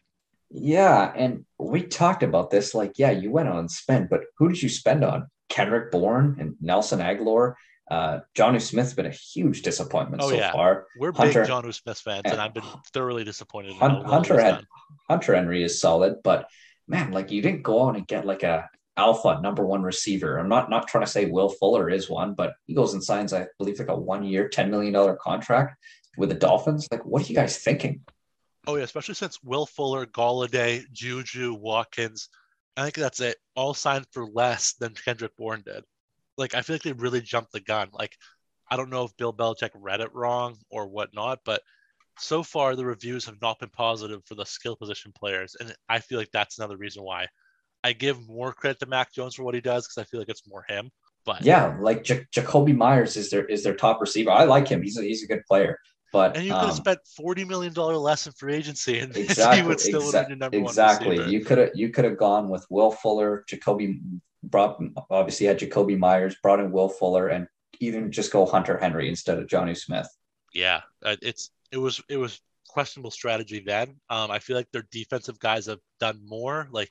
[0.51, 2.73] Yeah, and we talked about this.
[2.73, 5.27] Like, yeah, you went on spend, but who did you spend on?
[5.49, 7.55] Kendrick Bourne and Nelson Agholor.
[7.89, 10.51] Uh, Jonnu Smith's been a huge disappointment Oh, so yeah.
[10.51, 10.86] far.
[10.99, 12.63] We're Hunter- big Jonnu Smith fans, and I've been
[12.93, 13.73] thoroughly disappointed.
[13.73, 14.63] Hun- Hunter had.
[15.09, 16.47] Hunter Henry is solid, but
[16.88, 18.69] man, like you didn't go out and get like a
[18.99, 20.37] alpha number one receiver.
[20.37, 23.33] I'm not not trying to say Will Fuller is one, but he goes and signs,
[23.33, 25.77] I believe, like a one year, ten million dollar contract
[26.17, 26.87] with the Dolphins.
[26.91, 28.01] Like, what are you guys thinking?
[28.67, 32.29] Oh yeah, especially since Will Fuller, Golladay, Juju, Watkins,
[32.77, 33.37] I think that's it.
[33.55, 35.83] All signed for less than Kendrick Bourne did.
[36.37, 37.89] Like I feel like they really jumped the gun.
[37.93, 38.15] Like
[38.69, 41.61] I don't know if Bill Belichick read it wrong or whatnot, but
[42.19, 45.99] so far the reviews have not been positive for the skill position players, and I
[45.99, 47.27] feel like that's another reason why
[47.84, 50.30] I give more credit to Mac Jones for what he does because I feel like
[50.30, 50.91] it's more him.
[51.25, 54.32] But Yeah, like J- Jakobi Meyers is their is their top receiver.
[54.32, 54.82] I like him.
[54.82, 55.77] He's a, he's a good player.
[56.11, 59.15] But and you could have um, spent forty million dollar less in free agency, and
[59.17, 61.07] exactly, he would still exa- have been your number exactly.
[61.07, 61.32] one receiver.
[61.32, 64.01] You could have you could have gone with Will Fuller, Jakobi
[64.43, 67.47] brought obviously had Jakobi Meyers, brought in Will Fuller, and
[67.80, 70.07] even just go Hunter Henry instead of Jonnu Smith.
[70.53, 73.95] Yeah, uh, it's it was it was questionable strategy then.
[74.09, 76.67] Um, I feel like their defensive guys have done more.
[76.71, 76.89] Like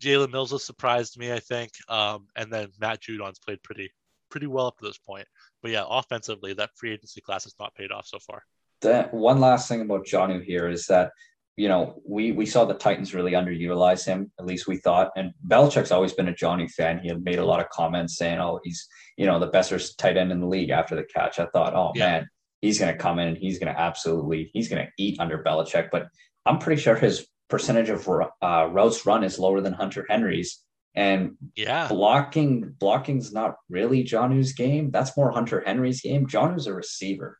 [0.00, 3.90] Jalen Mills has surprised me, I think, um, and then Matt Judon's played pretty
[4.30, 5.26] pretty well up to this point.
[5.62, 8.42] But yeah, offensively, that free agency class has not paid off so far.
[8.80, 11.10] The one last thing about Jonnu here is that
[11.56, 14.32] you know we we saw the Titans really underutilize him.
[14.38, 15.10] At least we thought.
[15.16, 17.00] And Belichick's always been a Jonnu fan.
[17.00, 18.88] He had made a lot of comments saying, "Oh, he's
[19.18, 21.92] you know the best tight end in the league." After the catch, I thought, "Oh
[21.94, 22.06] Yeah.
[22.06, 22.28] man,
[22.62, 25.42] he's going to come in and he's going to absolutely he's going to eat under
[25.42, 26.06] Belichick." But
[26.46, 30.62] I'm pretty sure his percentage of uh, routes run is lower than Hunter Henry's.
[30.94, 34.90] And Yeah, blocking blocking's not really Jonnu's game.
[34.90, 36.26] That's more Hunter Henry's game.
[36.26, 37.38] Jonnu's a receiver.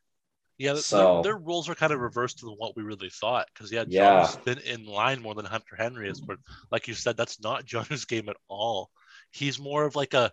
[0.58, 0.74] yeah.
[0.74, 3.84] So- their, their roles are kind of reversed to what we really thought because yeah,
[3.88, 4.24] Yeah.
[4.24, 6.20] John's been in line more than Hunter Henry is.
[6.20, 6.38] But
[6.70, 8.90] like you said, that's not John's game at all.
[9.32, 10.30] He's more of like a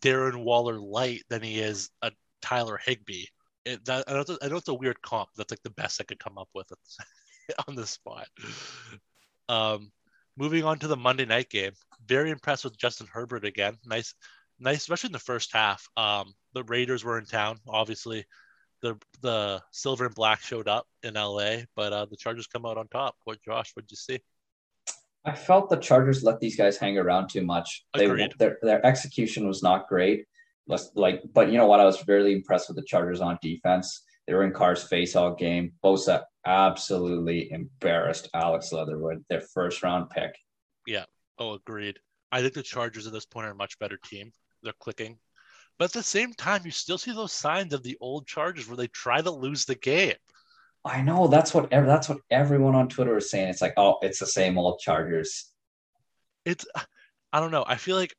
[0.00, 3.24] Darren Waller light than he is a Tyler Higbee.
[3.64, 5.30] It, that, I, know it's a, I know it's a weird comp.
[5.36, 6.70] That's like the best I could come up with
[7.68, 8.28] on the spot.
[9.48, 9.92] Um,
[10.36, 11.72] moving on to the Monday night game,
[12.06, 13.76] very impressed with Justin Herbert again.
[13.84, 14.14] Nice,
[14.58, 15.88] nice, especially in the first half.
[15.96, 18.24] Um, the Raiders were in town, obviously.
[18.82, 22.76] The the silver and black showed up in LA, but uh, the Chargers come out
[22.76, 23.16] on top.
[23.24, 23.72] What Josh?
[23.74, 24.20] What'd you see?
[25.24, 27.84] I felt the Chargers let these guys hang around too much.
[27.96, 28.06] They
[28.38, 30.26] their their execution was not great.
[30.66, 31.80] Like, but you know what?
[31.80, 34.02] I was really impressed with the Chargers on defense.
[34.26, 35.72] They were in Carr's face all game.
[35.82, 40.34] Bosa absolutely embarrassed Alex Leatherwood, their first round pick.
[40.86, 41.04] Yeah.
[41.38, 41.98] Oh, agreed.
[42.30, 44.32] I think the Chargers at this point are a much better team.
[44.62, 45.18] They're clicking.
[45.78, 48.76] But at the same time, you still see those signs of the old Chargers where
[48.76, 50.14] they try to lose the game.
[50.84, 53.48] I know that's what ev- that's what everyone on Twitter is saying.
[53.48, 55.50] It's like, oh, it's the same old Chargers.
[56.44, 56.66] It's,
[57.32, 57.64] I don't know.
[57.66, 58.14] I feel like,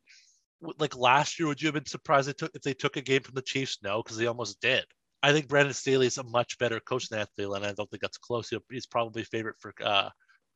[0.80, 3.21] like last year, would you have been surprised they took, if they took a game
[3.21, 3.78] from the Chiefs?
[3.84, 4.84] No, because they almost did.
[5.24, 7.63] I think Brandon Staley is a much better coach than Anthony Lynn.
[7.63, 8.51] I don't think that's close.
[8.70, 10.09] He's probably favorite for uh,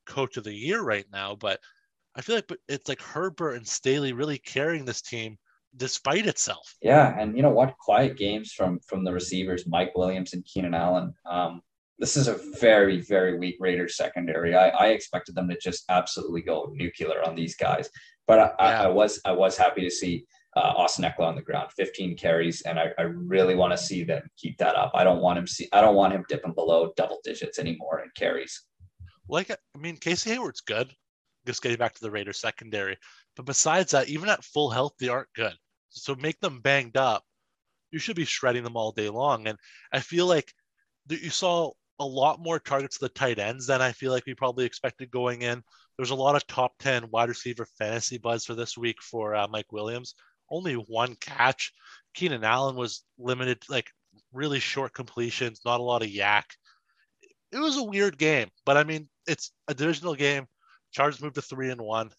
[0.05, 1.35] coach of the year right now.
[1.35, 1.59] But
[2.15, 5.37] I feel like it's like Herbert and Staley really carrying this team
[5.75, 6.75] despite itself.
[6.81, 7.77] Yeah, and you know what?
[7.77, 11.13] Quiet games from from the receivers, Mike Williams and Keenan Allen.
[11.29, 11.61] Um,
[11.99, 14.55] this is a very very weak Raiders secondary.
[14.55, 17.89] I, I expected them to just absolutely go nuclear on these guys,
[18.27, 20.25] but I, I, I was I was happy to see
[20.55, 24.03] uh, Austin Ekeler on the ground, 15 carries, and I, I really want to see
[24.03, 24.91] them keep that up.
[24.95, 28.09] I don't want him see I don't want him dipping below double digits anymore in
[28.15, 28.63] carries.
[29.27, 30.91] Like I mean, Casey Hayward's good.
[31.45, 32.97] Just getting back to the Raiders secondary,
[33.35, 35.53] but besides that, even at full health, they aren't good.
[35.89, 37.23] So make them banged up.
[37.91, 39.47] You should be shredding them all day long.
[39.47, 39.57] And
[39.91, 40.51] I feel like
[41.09, 44.33] you saw a lot more targets to the tight ends than I feel like we
[44.33, 45.63] probably expected going in.
[45.97, 49.47] There's a lot of top 10 wide receiver fantasy buzz for this week for uh,
[49.47, 50.15] Mike Williams.
[50.51, 51.73] Only one catch.
[52.13, 53.89] Keenan Allen was limited, like
[54.33, 56.43] really short completions, not a lot of YAC.
[57.51, 60.47] It was a weird game, but I mean, it's a divisional game.
[60.91, 62.09] Chargers moved to three and one.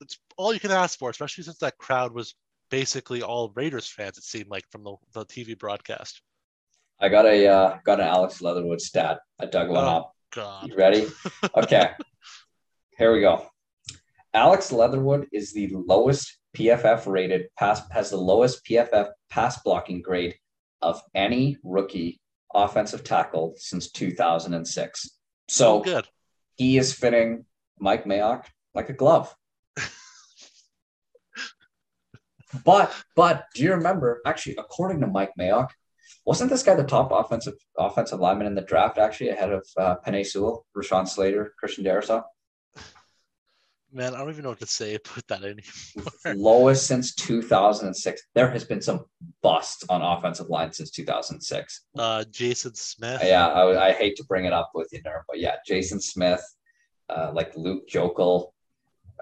[0.00, 2.34] It's all you can ask for, especially since that crowd was
[2.70, 4.18] basically all Raiders fans.
[4.18, 6.22] It seemed like from the, the TV broadcast.
[7.00, 9.18] I got a uh, got an Alex Leatherwood stat.
[9.40, 9.88] I dug one Oh.
[9.88, 10.16] up.
[10.34, 11.06] God, You ready?
[11.56, 11.90] Okay.
[12.96, 13.46] Here we go.
[14.34, 20.34] Alex Leatherwood is the lowest PFF rated pass has the lowest PFF pass blocking grade
[20.80, 22.20] of any rookie
[22.54, 25.10] offensive tackle since 2006.
[25.48, 26.06] so So good.
[26.56, 27.44] he is fitting
[27.78, 29.34] Mike Mayock like a glove.
[32.64, 35.68] but but do you remember actually according to Mike Mayock,
[36.24, 39.96] wasn't this guy the top offensive offensive lineman in the draft actually ahead of uh,
[40.06, 42.22] Penei Sewell, Rashawn Slater, Christian Darrisaw?
[43.94, 44.96] Man, I don't even know what to say.
[44.98, 45.60] Put that in.
[46.40, 48.22] lowest since 2006.
[48.34, 49.04] There has been some
[49.42, 51.84] busts on offensive line since 2006.
[51.98, 53.20] Uh, Jason Smith.
[53.22, 56.42] Yeah, I, I hate to bring it up with you there, but yeah, Jason Smith,
[57.10, 58.52] uh, like Luke Joeckel.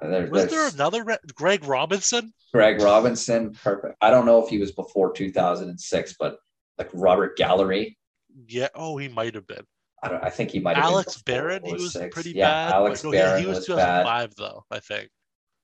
[0.00, 2.32] Uh, there- Was there another Re- Greg Robinson?
[2.54, 3.52] Greg Robinson?
[3.52, 3.96] Perfect.
[4.00, 6.36] I don't know if he was before 2006, but
[6.78, 7.98] like Robert Gallery.
[8.46, 8.68] Yeah.
[8.74, 9.64] Oh, he might have been.
[10.02, 10.24] I don't.
[10.24, 11.64] I think he might have Alex Barron.
[11.64, 12.14] He was 06.
[12.14, 12.72] pretty yeah, bad.
[12.74, 14.02] Alex but no, he- Barron he, was, was bad.
[14.02, 14.64] 2005 though.
[14.70, 15.10] I think.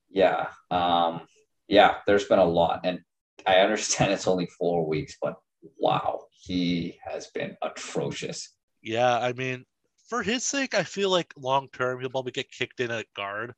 [0.09, 0.47] Yeah.
[0.71, 1.21] Um,
[1.67, 2.81] yeah, there's been a lot.
[2.83, 2.99] And
[3.45, 5.35] I understand it's only four weeks, but
[5.77, 8.53] wow, he has been atrocious.
[8.81, 9.65] Yeah, I mean,
[10.07, 13.53] for his sake, I feel like long term he'll probably get kicked in at guard,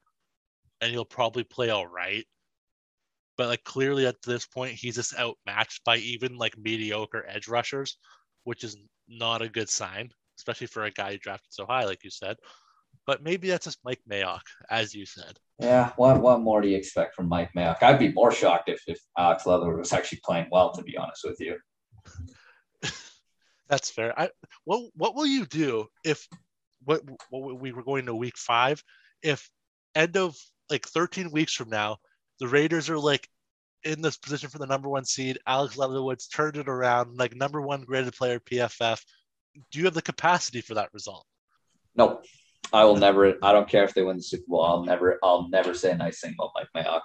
[0.82, 2.25] and he'll probably play all right.
[3.38, 7.97] But like clearly at this point, he's just outmatched by even like mediocre edge rushers,
[8.43, 8.75] which is
[9.07, 10.11] not a good sign.
[10.40, 12.38] Especially for a guy you drafted so high, like you said.
[13.06, 15.38] But maybe that's just Mike Mayock, as you said.
[15.60, 17.84] Yeah, what what more do you expect from Mike Mayock?
[17.84, 21.24] I'd be more shocked if, if Alex Leatherwood was actually playing well, to be honest
[21.24, 21.58] with you.
[23.70, 24.18] That's fair.
[24.20, 24.30] I
[24.64, 26.28] what what will you do if
[26.86, 28.82] what, what we were going to week five
[29.22, 29.50] if
[29.96, 30.36] end of
[30.70, 31.98] like 13 weeks from now
[32.40, 33.28] the Raiders are like
[33.84, 35.40] in this position for the number one seed.
[35.48, 39.02] Alex Leatherwood's turned it around, like number one graded player PFF.
[39.72, 41.26] Do you have the capacity for that result?
[41.95, 42.26] Nope.
[42.72, 43.36] I will never.
[43.41, 44.64] I don't care if they win the Super Bowl.
[44.64, 45.18] I'll never.
[45.24, 47.02] I'll never say a nice thing about Mike Mayock.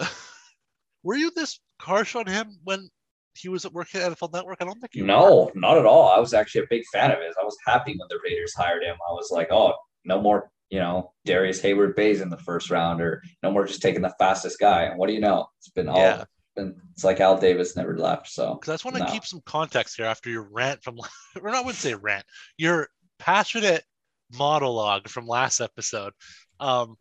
[1.02, 2.88] Were you this harsh on him when
[3.34, 4.58] he was working at NFL Network?
[4.60, 5.04] I don't think you.
[5.04, 5.60] No, were.
[5.60, 6.10] not at all.
[6.10, 7.34] I was actually a big fan of his.
[7.40, 8.96] I was happy when the Raiders hired him.
[9.08, 13.22] I was like, oh, no more, you know, Darius Heyward-Bey's in the first round, or
[13.42, 14.84] no more just taking the fastest guy.
[14.84, 15.46] And what do you know?
[15.58, 15.98] It's been all.
[15.98, 16.24] Yeah.
[16.54, 18.28] Been, it's like Al Davis never left.
[18.28, 19.10] So because I just want to no.
[19.10, 20.98] keep some context here after your rant from,
[21.40, 22.24] or I wouldn't say rant,
[22.56, 22.88] your
[23.18, 23.84] passionate
[24.32, 26.12] monologue from last episode.
[26.60, 26.96] Um,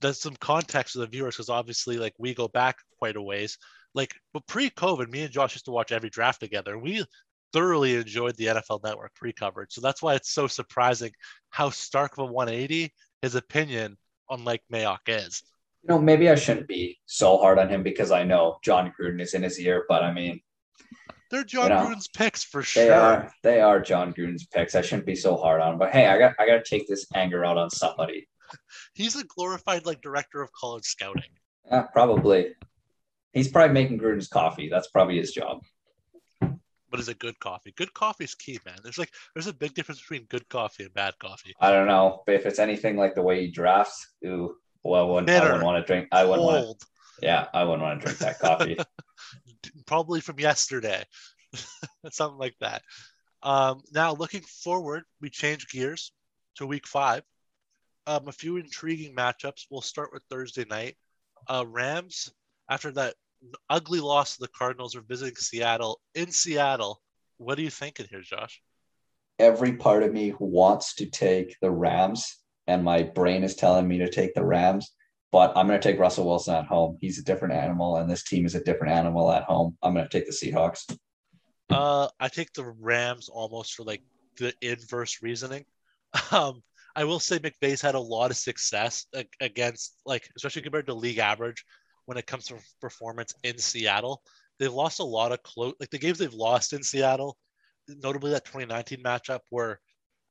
[0.00, 3.58] there's some context for the viewers because obviously, like we go back quite a ways
[3.94, 6.78] like but pre-COVID, me and Josh used to watch every draft together.
[6.78, 7.04] We
[7.52, 9.72] thoroughly enjoyed the NFL Network pre-coverage.
[9.72, 11.12] So that's why it's so surprising
[11.50, 12.92] how stark of a 180
[13.22, 13.96] his opinion
[14.28, 15.42] on Mike Mayock is.
[15.88, 19.22] You know, maybe I shouldn't be so hard on him because I know Jon Gruden
[19.22, 20.40] is in his ear, but I mean
[21.30, 22.84] they're Jon you know, Gruden's picks for sure.
[22.84, 24.74] They are they are Jon Gruden's picks.
[24.74, 25.78] I shouldn't be so hard on him.
[25.78, 28.28] But hey, I got I gotta take this anger out on somebody.
[28.94, 31.30] He's a glorified like director of college scouting.
[31.70, 32.54] Yeah, probably.
[33.32, 34.68] He's probably making Gruden's coffee.
[34.68, 35.62] That's probably his job.
[36.90, 37.72] But is it good coffee?
[37.76, 38.76] Good coffee is key, man.
[38.82, 41.54] There's like there's a big difference between good coffee and bad coffee.
[41.60, 44.54] I don't know, if it's anything like the way he drafts, ooh,
[44.88, 46.08] well, I wouldn't, Bitter, I wouldn't want to drink.
[46.12, 46.84] I wouldn't want.
[47.22, 48.78] Yeah, I wouldn't want to drink that coffee.
[49.86, 51.04] Probably from yesterday,
[52.10, 52.82] something like that.
[53.42, 56.12] Um, now, looking forward, we change gears
[56.56, 57.22] to week five.
[58.06, 59.66] Um, a few intriguing matchups.
[59.70, 60.96] We'll start with Thursday night.
[61.48, 62.30] Uh, Rams
[62.68, 63.14] after that
[63.70, 67.00] ugly loss to the Cardinals are visiting Seattle in Seattle.
[67.38, 68.60] What are you thinking here, Josh?
[69.38, 72.38] Every part of me wants to take the Rams,
[72.68, 74.94] and my brain is telling me to take the Rams,
[75.32, 76.98] but I'm going to take Russell Wilson at home.
[77.00, 79.76] He's a different animal, and this team is a different animal at home.
[79.82, 80.84] I'm going to take the Seahawks.
[81.70, 84.02] Uh, I take the Rams almost for like
[84.36, 85.64] the inverse reasoning.
[86.32, 86.62] Um,
[86.96, 89.06] I will say McVay's had a lot of success
[89.40, 91.64] against, like, especially compared to league average
[92.06, 94.22] when it comes to performance in Seattle.
[94.58, 97.36] They've lost a lot of close, like the games they've lost in Seattle,
[97.88, 99.80] notably that 2019 matchup where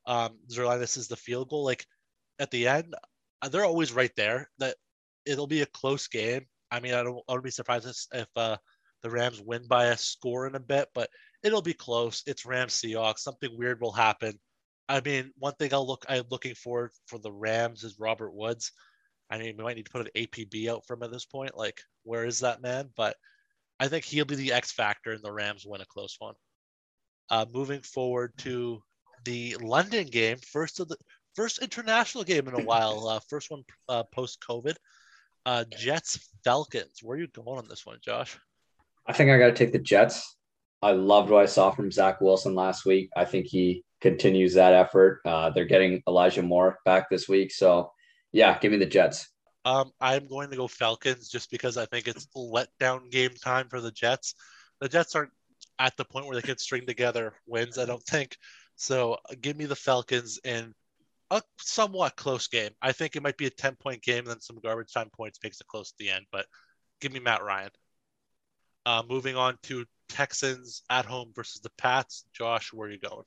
[0.07, 1.63] um, Zuerlein misses the field goal.
[1.63, 1.85] Like
[2.39, 2.95] at the end,
[3.41, 4.49] uh, they're always right there.
[4.59, 4.75] That
[5.25, 6.45] it'll be a close game.
[6.71, 8.57] I mean, I don't, I would be surprised if uh,
[9.03, 11.09] the Rams win by a score in a bit, but
[11.43, 12.23] it'll be close.
[12.25, 13.19] It's Rams Seahawks.
[13.19, 14.39] Something weird will happen.
[14.89, 18.71] I mean, one thing I'll look I'm looking for for the Rams is Robert Woods.
[19.29, 21.57] I mean, we might need to put an APB out for him at this point.
[21.57, 22.89] Like, where is that man?
[22.95, 23.17] But
[23.79, 26.35] I think he'll be the X factor, and the Rams win a close one.
[27.29, 28.81] Uh, moving forward to
[29.25, 30.97] the London game, first of the
[31.37, 34.75] first international game in a while, uh, first one uh, post COVID.
[35.45, 36.99] Uh, Jets Falcons.
[37.01, 38.37] Where are you going on this one, Josh?
[39.05, 40.35] I think I got to take the Jets.
[40.81, 43.09] I loved what I saw from Zach Wilson last week.
[43.15, 45.21] I think he continues that effort.
[45.25, 47.91] Uh, they're getting Elijah Moore back this week, so
[48.33, 49.29] yeah, give me the Jets.
[49.63, 53.79] Um, I'm going to go Falcons just because I think it's letdown game time for
[53.79, 54.35] the Jets.
[54.81, 55.31] The Jets aren't
[55.79, 58.35] at the point where they can string together wins, I don't think.
[58.75, 60.73] So uh, give me the Falcons in
[61.31, 62.71] a somewhat close game.
[62.81, 65.39] I think it might be a 10 point game, and then some garbage time points
[65.43, 66.45] makes it close at the end, but
[67.01, 67.69] give me Matt Ryan.
[68.85, 72.25] Uh, moving on to Texans at home versus the Pats.
[72.33, 73.25] Josh, where are you going?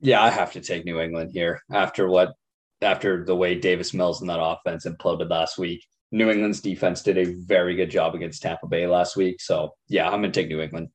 [0.00, 2.32] Yeah, I have to take New England here after what
[2.80, 5.84] after the way Davis Mills and that offense imploded last week.
[6.10, 9.40] New England's defense did a very good job against Tampa Bay last week.
[9.40, 10.88] So yeah, I'm gonna take New England.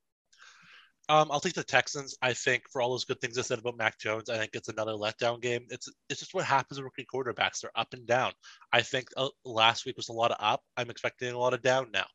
[1.10, 2.16] Um, I'll take the Texans.
[2.22, 4.70] I think for all those good things I said about Mac Jones, I think it's
[4.70, 5.66] another letdown game.
[5.70, 7.60] It's it's just what happens with rookie quarterbacks.
[7.62, 8.32] They're up and down.
[8.72, 10.62] I think uh, last week was a lot of up.
[10.78, 12.06] I'm expecting a lot of down now,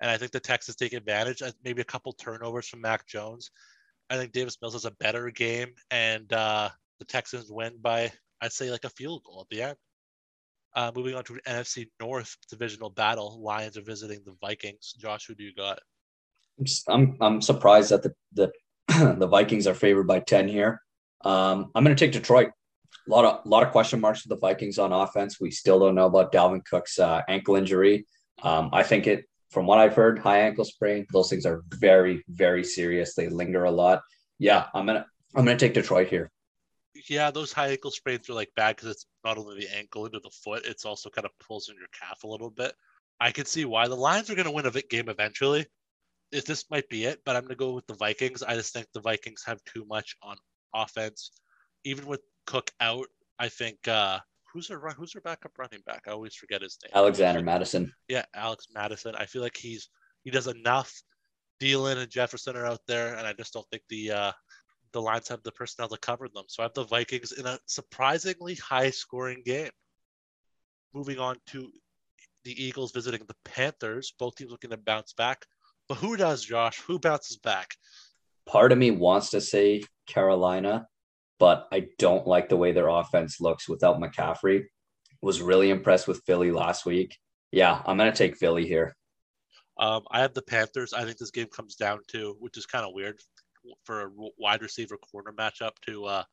[0.00, 1.40] and I think the Texans take advantage.
[1.62, 3.50] Maybe a couple turnovers from Mac Jones.
[4.10, 8.52] I think Davis Mills has a better game, and uh, the Texans win by I'd
[8.52, 9.76] say like a field goal at the end.
[10.74, 14.94] Uh, moving on to an NFC North divisional battle, Lions are visiting the Vikings.
[14.98, 15.78] Josh, who do you got?
[16.88, 18.52] I'm I'm surprised that the the,
[19.18, 20.80] the Vikings are favored by ten here.
[21.24, 22.50] Um, I'm going to take Detroit.
[23.06, 25.40] A lot of lot of question marks for the Vikings on offense.
[25.40, 28.06] We still don't know about Dalvin Cook's uh, ankle injury.
[28.42, 31.06] Um, I think it, from what I've heard, high ankle sprain.
[31.12, 33.14] Those things are very very serious.
[33.14, 34.02] They linger a lot.
[34.38, 36.30] Yeah, I'm gonna I'm gonna take Detroit here.
[37.08, 40.20] yeah, those high ankle sprains are like bad because it's not only the ankle into
[40.20, 42.74] the foot, it's also kind of pulls in your calf a little bit.
[43.20, 45.66] I can see why the Lions are going to win a game eventually.
[46.32, 48.42] If this might be it, but I'm going to go with the Vikings.
[48.42, 50.36] I just think the Vikings have too much on
[50.74, 51.32] offense.
[51.84, 53.06] Even with Cook out,
[53.38, 54.18] I think uh,
[54.52, 56.04] who's their who's their backup running back?
[56.06, 56.92] I always forget his name.
[56.94, 57.92] Alexander Mattison.
[58.08, 59.14] Yeah, Alex Mattison.
[59.16, 59.88] I feel like he's
[60.24, 60.92] he does enough.
[61.60, 64.32] Thielen and Jefferson are out there, and I just don't think the uh,
[64.92, 66.44] the Lions have the personnel to cover them.
[66.48, 69.70] So I have the Vikings in a surprisingly high scoring game.
[70.94, 71.70] Moving on to
[72.44, 74.12] the Eagles visiting the Panthers.
[74.18, 75.46] Both teams looking to bounce back.
[75.92, 76.80] But who does, Josh?
[76.86, 77.74] Who bounces back?
[78.46, 80.86] Part of me wants to say Carolina,
[81.38, 84.64] but I don't like the way their offense looks without McCaffrey.
[85.20, 87.18] Was really impressed with Philly last week.
[87.50, 88.96] Yeah, I'm going to take Philly here.
[89.78, 90.94] Um, I have the Panthers.
[90.94, 93.20] I think this game comes down to, which is kind of weird
[93.84, 96.24] for a wide receiver corner matchup to uh,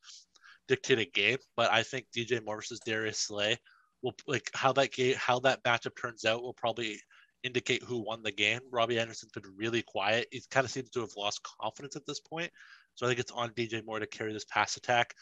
[0.68, 1.36] dictate a game.
[1.54, 3.58] But I think DJ Moore versus Darius Slay
[4.00, 6.98] will like how that game, how that matchup turns out will probably
[7.42, 8.60] indicate who won the game.
[8.70, 10.28] Robbie Anderson's been really quiet.
[10.30, 12.50] He kind of seems to have lost confidence at this point.
[12.94, 15.14] So I think it's on DJ Moore to carry this pass attack,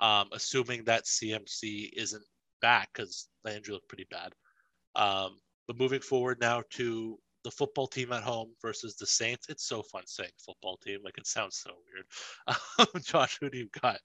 [0.00, 2.24] um, assuming that CMC isn't
[2.60, 4.32] back because injury looked pretty bad.
[4.96, 9.46] Um, but moving forward now to the football team at home versus the Saints.
[9.48, 11.00] It's so fun saying football team.
[11.04, 13.04] Like it sounds so weird.
[13.04, 13.98] Josh, who do you got?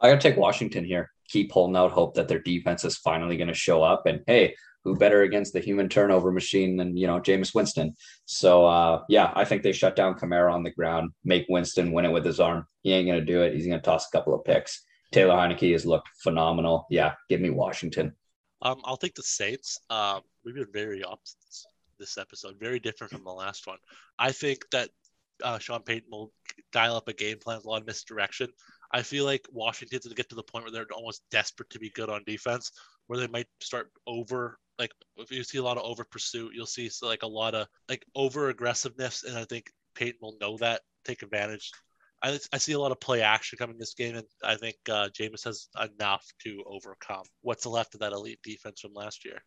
[0.00, 1.10] I gotta take Washington here.
[1.28, 4.06] Keep holding out hope that their defense is finally going to show up.
[4.06, 4.54] And hey,
[4.86, 7.94] who better against the human turnover machine than you know Jameis Winston?
[8.24, 12.04] So uh, yeah, I think they shut down Kamara on the ground, make Winston win
[12.04, 12.66] it with his arm.
[12.82, 13.54] He ain't to do it.
[13.54, 14.84] He's to toss a couple of picks.
[15.12, 16.86] Taylor Heinicke has looked phenomenal.
[16.88, 18.14] Yeah, give me Washington.
[18.62, 19.80] Um, I'll take the Saints.
[19.90, 21.36] Um, we've been very opposite
[21.98, 23.78] this episode, very different from the last one.
[24.18, 24.90] I think that
[25.42, 26.32] uh, Sean Payton will
[26.72, 28.48] dial up a game plan a lot of misdirection.
[28.92, 31.78] I feel like Washington's going to get to the point where they're almost desperate to
[31.78, 32.70] be good on defense,
[33.06, 34.58] where they might start over.
[34.78, 37.66] Like if you see a lot of over pursuit, you'll see like a lot of
[37.88, 41.70] like over aggressiveness, and I think Payton will know that, take advantage.
[42.22, 45.08] I, I see a lot of play action coming this game, and I think uh,
[45.08, 49.42] Jameis has enough to overcome what's left of that elite defense from last year.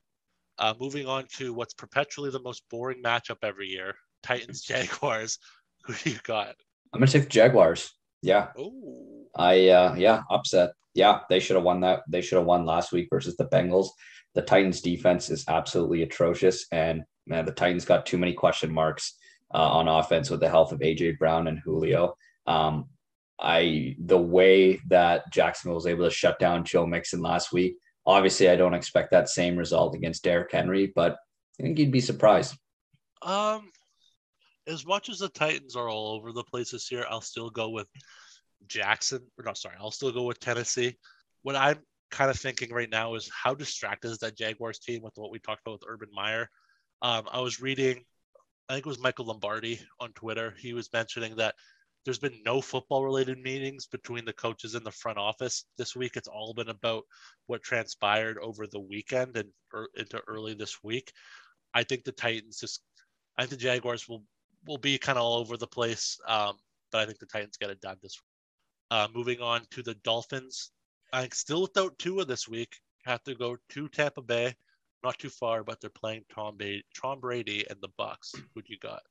[0.58, 5.40] Uh, moving on to what's perpetually the most boring matchup every year Titans Jaguars.
[5.86, 6.56] Who do you got?
[6.94, 7.94] I'm going to take the Jaguars.
[8.22, 8.50] Yeah.
[8.60, 9.19] Ooh.
[9.40, 10.72] I, uh, yeah, upset.
[10.94, 12.02] Yeah, they should have won that.
[12.08, 13.90] They should have won last week versus the Bengals.
[14.36, 16.66] The Titans defense is absolutely atrocious.
[16.72, 19.16] And man, the Titans got too many question marks
[19.54, 22.16] uh, on offense with the health of AJ Brown and Julio.
[22.46, 22.86] Um,
[23.40, 27.78] I the way that Jacksonville was able to shut down Joe Mixon last week
[28.10, 31.18] Obviously, I don't expect that same result against Derrick Henry, but
[31.60, 32.56] I think you'd be surprised.
[33.22, 33.70] Um,
[34.66, 37.70] as much as the Titans are all over the place this year, I'll still go
[37.70, 37.88] with
[38.70, 39.22] Jackson.
[39.38, 40.98] Or no, sorry, I'll still go with Tennessee.
[41.42, 41.80] What I'm
[42.12, 45.40] kind of thinking right now is how distracted is that Jaguars team with what we
[45.40, 46.50] talked about with Urban Meyer.
[47.02, 48.04] Um, I was reading,
[48.68, 50.56] I think it was Michael Lombardi on Twitter.
[50.60, 51.56] He was mentioning that
[52.06, 56.16] there's been no football related meetings between the coaches in the front office this week.
[56.16, 57.04] It's all been about
[57.48, 61.12] what transpired over the weekend and er, into early this week.
[61.74, 62.82] I think the Titans just,
[63.38, 64.24] I think the Jaguars will
[64.68, 66.58] will be kind of all over the place, um,
[66.92, 68.20] but I think the Titans get it done this.
[68.92, 70.72] Uh, moving on to the Dolphins,
[71.14, 72.76] I think still without Tua this week.
[73.06, 74.56] Have to go to Tampa Bay,
[75.04, 78.36] not too far, but they're playing Tom Brady, Tom Brady and the Bucs.
[78.54, 79.02] Who do you got?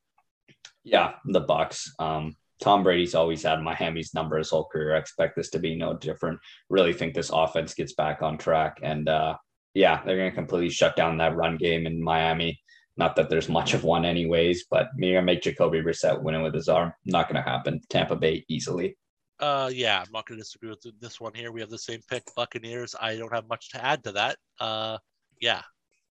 [0.83, 1.87] Yeah, the Bucs.
[1.97, 4.95] Um, Tom Brady's always had Miami's number his whole career.
[4.95, 6.39] I expect this to be no different.
[6.69, 8.79] Really think this offense gets back on track.
[8.83, 9.37] And uh,
[9.73, 12.61] yeah, they're going to completely shut down that run game in Miami.
[12.97, 16.43] Not that there's much of one, anyways, but going to make Jacoby Brissett win it
[16.43, 16.93] with his arm.
[17.05, 17.79] Not going to happen.
[17.89, 18.97] Tampa Bay easily.
[19.39, 21.51] Uh, yeah, I'm not going to disagree with this one here.
[21.51, 22.93] We have the same pick, Buccaneers.
[22.99, 24.37] I don't have much to add to that.
[24.59, 24.97] Uh,
[25.39, 25.61] yeah,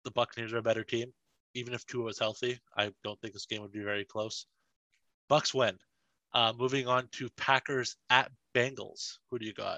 [0.04, 1.12] the Buccaneers are a better team.
[1.56, 4.46] Even if Tua was healthy, I don't think this game would be very close.
[5.30, 5.78] Bucs win.
[6.34, 9.18] Uh, moving on to Packers at Bengals.
[9.32, 9.78] Who do you got?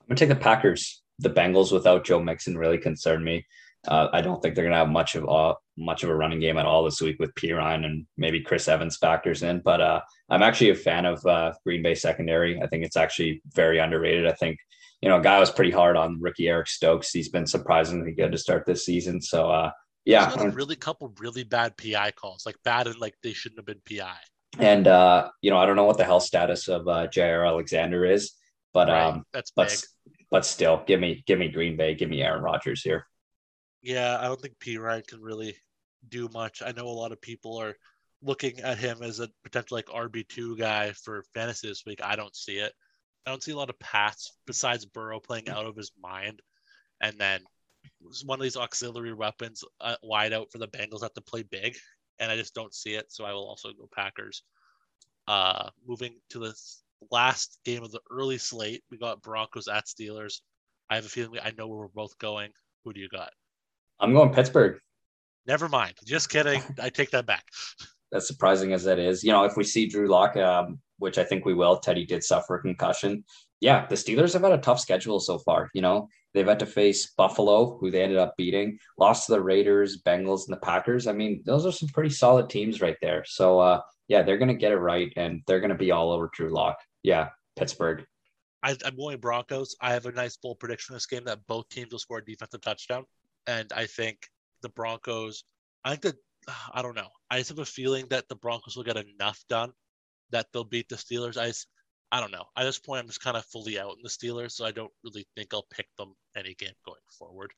[0.00, 1.02] I'm gonna take the Packers.
[1.18, 3.46] The Bengals without Joe Mixon really concern me.
[3.86, 6.56] Uh, I don't think they're gonna have much of a much of a running game
[6.56, 9.60] at all this week with Perine and maybe Chris Evans factors in.
[9.60, 10.00] But uh,
[10.30, 12.60] I'm actually a fan of uh, Green Bay secondary.
[12.62, 14.26] I think it's actually very underrated.
[14.26, 14.58] I think
[15.04, 17.10] you know, a guy was pretty hard on rookie Eric Stokes.
[17.10, 19.20] He's been surprisingly good to start this season.
[19.20, 19.70] So uh,
[20.06, 23.66] yeah, a really couple really bad PI calls, like bad and like they shouldn't have
[23.66, 24.16] been PI.
[24.58, 28.04] And uh, you know, I don't know what the health status of uh, Jaire Alexander
[28.04, 28.32] is,
[28.72, 29.08] but right.
[29.08, 29.78] um, that's but big.
[30.30, 33.06] but still, give me give me Green Bay, give me Aaron Rodgers here.
[33.84, 35.54] Yeah, I don't think Perine can really
[36.08, 36.62] do much.
[36.64, 37.76] I know a lot of people are
[38.22, 42.00] looking at him as a potential like RB two guy for fantasy this week.
[42.02, 42.72] I don't see it.
[43.26, 46.40] I don't see a lot of paths besides Burrow playing out of his mind,
[47.02, 47.42] and then
[48.24, 51.76] one of these auxiliary weapons uh, wide out for the Bengals have to play big,
[52.18, 53.12] and I just don't see it.
[53.12, 54.44] So I will also go Packers.
[55.28, 56.54] Uh, moving to the
[57.10, 60.40] last game of the early slate, we got Broncos at Steelers.
[60.88, 62.50] I have a feeling I know where we're both going.
[62.84, 63.30] Who do you got?
[64.04, 64.78] I'm going Pittsburgh.
[65.46, 65.94] Never mind.
[66.04, 66.62] Just kidding.
[66.80, 67.44] I take that back.
[68.12, 71.24] As surprising as that is, you know, if we see Drew Lock, um, which I
[71.24, 73.24] think we will, Teddy did suffer a concussion.
[73.60, 75.70] Yeah, the Steelers have had a tough schedule so far.
[75.74, 79.40] You know, they've had to face Buffalo, who they ended up beating, lost to the
[79.40, 81.06] Raiders, Bengals, and the Packers.
[81.06, 83.24] I mean, those are some pretty solid teams right there.
[83.26, 86.12] So, uh, yeah, they're going to get it right and they're going to be all
[86.12, 86.76] over Drew Lock.
[87.02, 88.04] Yeah, Pittsburgh.
[88.62, 89.76] I, am going Broncos.
[89.80, 92.24] I have a nice bold prediction in this game that both teams will score a
[92.24, 93.04] defensive touchdown.
[93.46, 94.28] And I think
[94.62, 95.44] the Broncos,
[95.84, 96.16] I think that,
[96.72, 97.08] I don't know.
[97.30, 99.72] I just have a feeling that the Broncos will get enough done
[100.30, 101.36] that they'll beat the Steelers.
[101.36, 101.68] I, just,
[102.12, 102.44] I don't know.
[102.56, 104.92] At this point, I'm just kind of fully out in the Steelers, so I don't
[105.02, 107.52] really think I'll pick them any game going forward.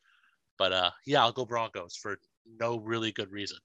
[0.59, 2.19] But uh, yeah, I'll go Broncos for
[2.59, 3.59] no really good reason.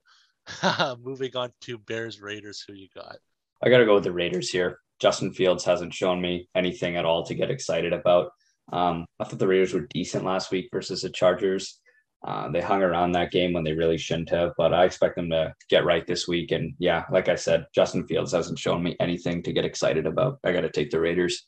[1.03, 3.17] Moving on to Bears Raiders, who you got?
[3.63, 4.79] I got to go with the Raiders here.
[4.99, 8.31] Justin Fields hasn't shown me anything at all to get excited about.
[8.71, 11.79] Um, I thought the Raiders were decent last week versus the Chargers.
[12.23, 15.29] Uh, they hung around that game when they really shouldn't have, but I expect them
[15.31, 16.51] to get right this week.
[16.51, 20.37] And yeah, like I said, Justin Fields hasn't shown me anything to get excited about.
[20.43, 21.47] I got to take the Raiders.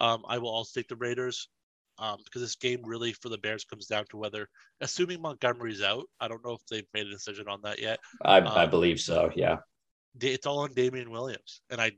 [0.00, 1.48] Um, I will also take the Raiders
[1.98, 4.48] um, because this game really for the Bears comes down to whether,
[4.80, 8.00] assuming Montgomery's out, I don't know if they've made a decision on that yet.
[8.24, 9.30] I, um, I believe so.
[9.36, 9.58] Yeah,
[10.20, 11.92] it's all on Damien Williams, and I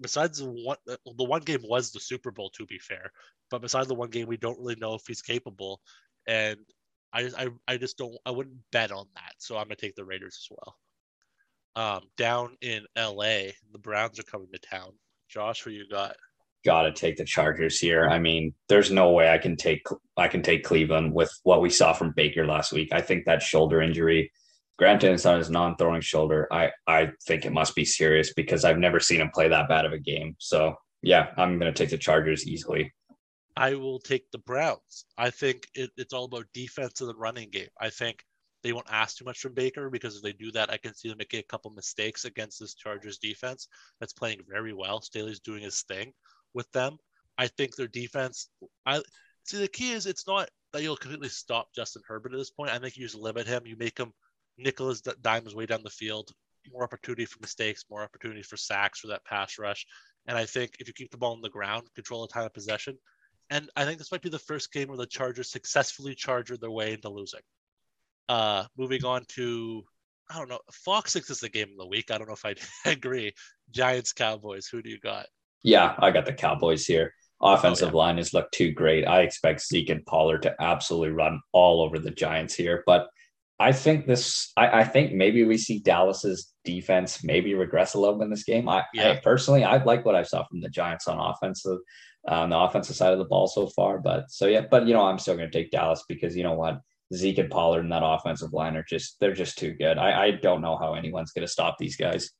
[0.00, 3.10] besides the one the one game was the Super Bowl to be fair,
[3.50, 5.80] but besides the one game we don't really know if he's capable,
[6.26, 6.56] and
[7.12, 9.94] I just I I just don't I wouldn't bet on that, so I'm gonna take
[9.94, 10.76] the Raiders as well.
[11.74, 14.92] Um, down in L.A., the Browns are coming to town.
[15.28, 16.16] Josh, who you got?
[16.66, 18.08] Got to take the Chargers here.
[18.08, 19.86] I mean, there's no way I can take
[20.16, 22.90] I can take Cleveland with what we saw from Baker last week.
[22.92, 24.30] I think that shoulder injury
[24.78, 26.48] Granted, it's on his non-throwing shoulder.
[26.50, 29.84] I I think it must be serious because I've never seen him play that bad
[29.84, 30.34] of a game.
[30.38, 32.92] So yeah, I'm to take the Chargers easily.
[33.56, 35.04] I will take the Browns.
[35.18, 37.68] I think it, it's all about defense and the running game.
[37.80, 38.24] I think
[38.62, 41.08] they won't ask too much from Baker because if they do that, I can see
[41.08, 43.68] them making a couple mistakes against this Chargers defense
[44.00, 45.00] that's playing very well.
[45.00, 46.12] Staley's doing his thing
[46.54, 46.96] with them.
[47.36, 48.48] I think their defense.
[48.86, 49.02] I
[49.44, 52.70] see the key is it's not that you'll completely stop Justin Herbert at this point.
[52.70, 53.66] I think you just limit him.
[53.66, 54.12] You make him
[54.58, 56.30] Nicholas Dimes way down the field,
[56.72, 59.86] more opportunity for mistakes, more opportunity for sacks for that pass rush.
[60.26, 62.54] And I think if you keep the ball on the ground, control the time of
[62.54, 62.96] possession.
[63.52, 66.70] And I think this might be the first game where the Chargers successfully charger their
[66.70, 67.42] way into losing.
[68.26, 69.84] Uh, moving on to,
[70.30, 72.10] I don't know, Fox 6 is the game of the week.
[72.10, 72.54] I don't know if I
[72.90, 73.34] agree.
[73.70, 74.68] Giants, Cowboys.
[74.68, 75.26] Who do you got?
[75.62, 77.12] Yeah, I got the Cowboys here.
[77.42, 77.98] Offensive oh, yeah.
[77.98, 79.06] line has looked too great.
[79.06, 82.82] I expect Zeke and Pollard to absolutely run all over the Giants here.
[82.86, 83.08] But
[83.60, 84.50] I think this.
[84.56, 88.44] I, I, think maybe we see Dallas's defense maybe regress a little bit in this
[88.44, 88.68] game.
[88.68, 89.10] I, yeah.
[89.10, 91.78] I personally, I like what I saw from the Giants on offensive,
[92.26, 93.98] on the offensive side of the ball so far.
[93.98, 96.54] But so yeah, but you know, I'm still going to take Dallas because you know
[96.54, 96.80] what,
[97.14, 99.98] Zeke and Pollard and that offensive line are just they're just too good.
[99.98, 102.30] I, I don't know how anyone's going to stop these guys.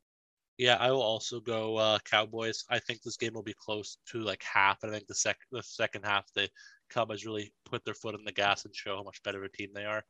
[0.58, 2.64] Yeah, I will also go uh, Cowboys.
[2.70, 4.82] I think this game will be close to like half.
[4.82, 6.48] And I think the second the second half the
[6.90, 9.70] Cowboys really put their foot on the gas and show how much better a team
[9.74, 10.04] they are.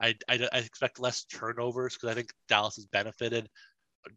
[0.00, 3.48] I, I, I expect less turnovers because I think Dallas has benefited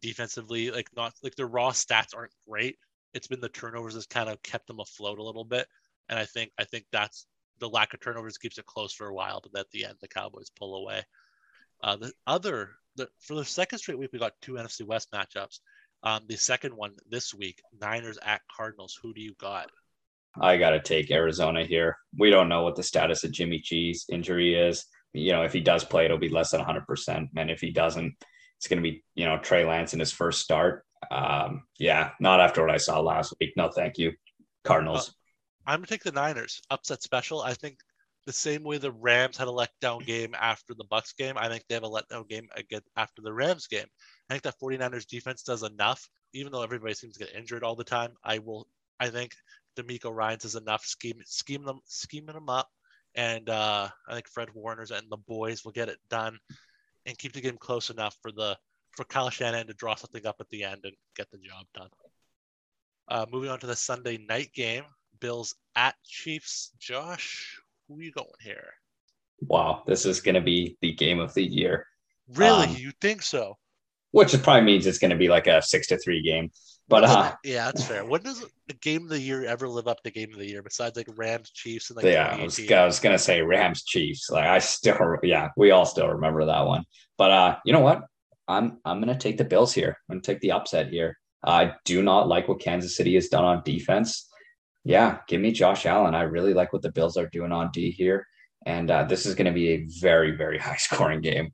[0.01, 0.71] defensively.
[0.71, 2.77] Like not like their raw stats aren't great.
[3.13, 5.67] It's been the turnovers that's kind of kept them afloat a little bit,
[6.09, 7.25] and I think I think that's
[7.59, 10.07] the lack of turnovers keeps it close for a while, but at the end the
[10.07, 11.03] Cowboys pull away.
[11.81, 15.59] Uh, the other the, for the second straight week we got two NFC West matchups.
[16.03, 18.97] Um, the second one this week, Niners at Cardinals.
[19.01, 19.71] Who do you got?
[20.39, 21.97] I got to take Arizona here.
[22.15, 24.85] We don't know what the status of Jimmy G's injury is
[25.17, 27.29] you know, if he does play, it'll be less than 100%.
[27.35, 28.15] And if he doesn't,
[28.57, 30.85] it's going to be, you know, Trey Lance in his first start.
[31.11, 33.53] Um, yeah, not after what I saw last week.
[33.55, 34.13] No, thank you.
[34.63, 35.09] Cardinals.
[35.09, 36.61] Uh, I'm to take the Niners.
[36.69, 37.41] Upset special.
[37.41, 37.79] I think
[38.25, 41.63] the same way the Rams had a letdown game after the Bucs game, I think
[41.67, 43.85] they have a letdown game again after the Rams game.
[44.29, 47.75] I think that 49ers defense does enough, even though everybody seems to get injured all
[47.75, 48.11] the time.
[48.23, 48.67] I will,
[48.99, 49.31] I think
[49.77, 52.67] DeMeco Ryans is enough scheme, scheme them, scheming them up
[53.17, 56.37] and uh, I think Fred Warner's and the boys will get it done
[57.05, 58.55] and keep the game close enough for the
[58.97, 61.89] for Kyle Shanahan to draw something up at the end and get the job done.
[63.07, 64.83] Uh, moving on to the Sunday night game,
[65.21, 66.73] Bills at Chiefs.
[66.79, 68.73] Josh, who are you going here?
[69.39, 71.85] Wow, this is going to be the game of the year.
[72.33, 73.55] Really, um, you think so?
[74.11, 76.49] Which probably means it's going to be like a six to three game.
[76.89, 78.03] But uh, yeah, that's fair.
[78.03, 80.63] When does a game of the year ever live up to game of the year
[80.63, 84.29] besides like Rams, Chiefs, and like yeah, I was, I was gonna say Rams, Chiefs.
[84.31, 86.83] Like I still, yeah, we all still remember that one.
[87.17, 88.01] But uh, you know what?
[88.47, 89.97] I'm I'm gonna take the Bills here.
[90.09, 91.17] I'm gonna take the upset here.
[91.43, 94.29] I do not like what Kansas City has done on defense.
[94.83, 96.15] Yeah, give me Josh Allen.
[96.15, 98.25] I really like what the Bills are doing on D here,
[98.65, 101.51] and uh, this is going to be a very very high scoring game.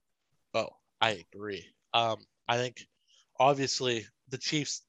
[0.53, 0.70] Oh,
[1.02, 1.65] I agree.
[1.94, 2.18] Um,
[2.48, 2.86] I think
[3.40, 4.84] obviously the Chiefs,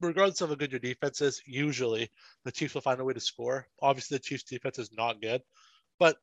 [0.00, 2.10] regardless of how good your defense is, usually
[2.44, 3.66] the Chiefs will find a way to score.
[3.80, 5.42] Obviously, the Chiefs defense is not good,
[5.98, 6.16] but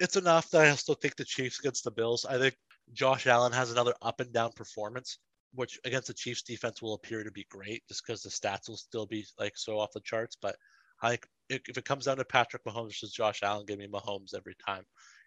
[0.00, 2.24] it's enough that I still think the Chiefs against the Bills.
[2.24, 2.56] I think
[2.92, 5.18] Josh Allen has another up and down performance,
[5.54, 8.76] which against the Chiefs defense will appear to be great just because the stats will
[8.76, 10.36] still be like so off the charts.
[10.40, 10.56] But
[11.02, 11.28] I think
[11.68, 14.84] if it comes down to Patrick Mahomes versus Josh Allen, give me Mahomes every time.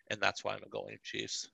[0.10, 1.50] And that's why I'm going Chiefs.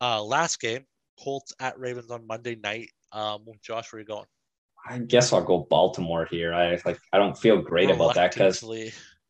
[0.00, 0.84] Uh, last game,
[1.22, 2.90] Colts at Ravens on Monday night.
[3.12, 4.26] Um, Josh, where are you going?
[4.86, 6.52] I guess I'll go Baltimore here.
[6.52, 8.62] I like I don't feel great about that because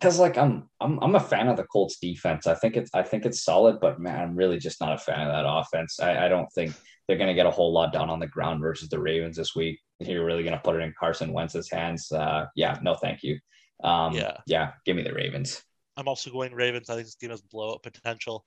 [0.05, 2.47] because like I'm I'm I'm a fan of the Colts defense.
[2.47, 5.27] I think it's I think it's solid, but man, I'm really just not a fan
[5.27, 5.99] of that offense.
[5.99, 6.75] I, I don't think
[7.09, 9.81] they're gonna get a whole lot done on the ground versus the Ravens this week.
[10.01, 12.13] You're really gonna put it in Carson Wentz's hands.
[12.13, 13.39] Uh, yeah, no, thank you.
[13.83, 15.63] Um, yeah, yeah, give me the Ravens.
[15.97, 16.91] I'm also going Ravens.
[16.91, 18.45] I think this game has blowout potential.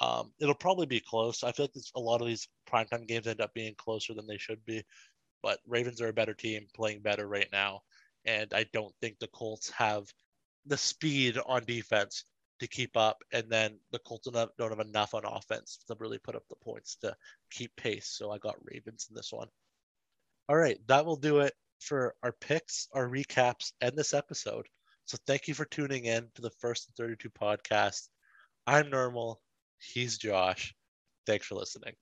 [0.00, 1.42] Um, it'll probably be close.
[1.42, 4.38] I feel like a lot of these primetime games end up being closer than they
[4.38, 4.84] should be.
[5.42, 7.80] But Ravens are a better team, playing better right now,
[8.24, 10.06] and I don't think the Colts have
[10.66, 12.24] the speed on defense
[12.60, 16.36] to keep up, and then the Colts don't have, enough on offense to really put
[16.36, 17.14] up the points to
[17.50, 18.08] keep pace.
[18.08, 19.48] So I got Ravens in this one.
[20.48, 24.66] All right, that will do it for our picks, our recaps, and this episode.
[25.04, 28.08] So thank you for tuning in to the First and 32 podcast.
[28.66, 29.36] I'm Nirmal.
[29.78, 30.74] He's Josh.
[31.26, 31.92] Thanks for listening.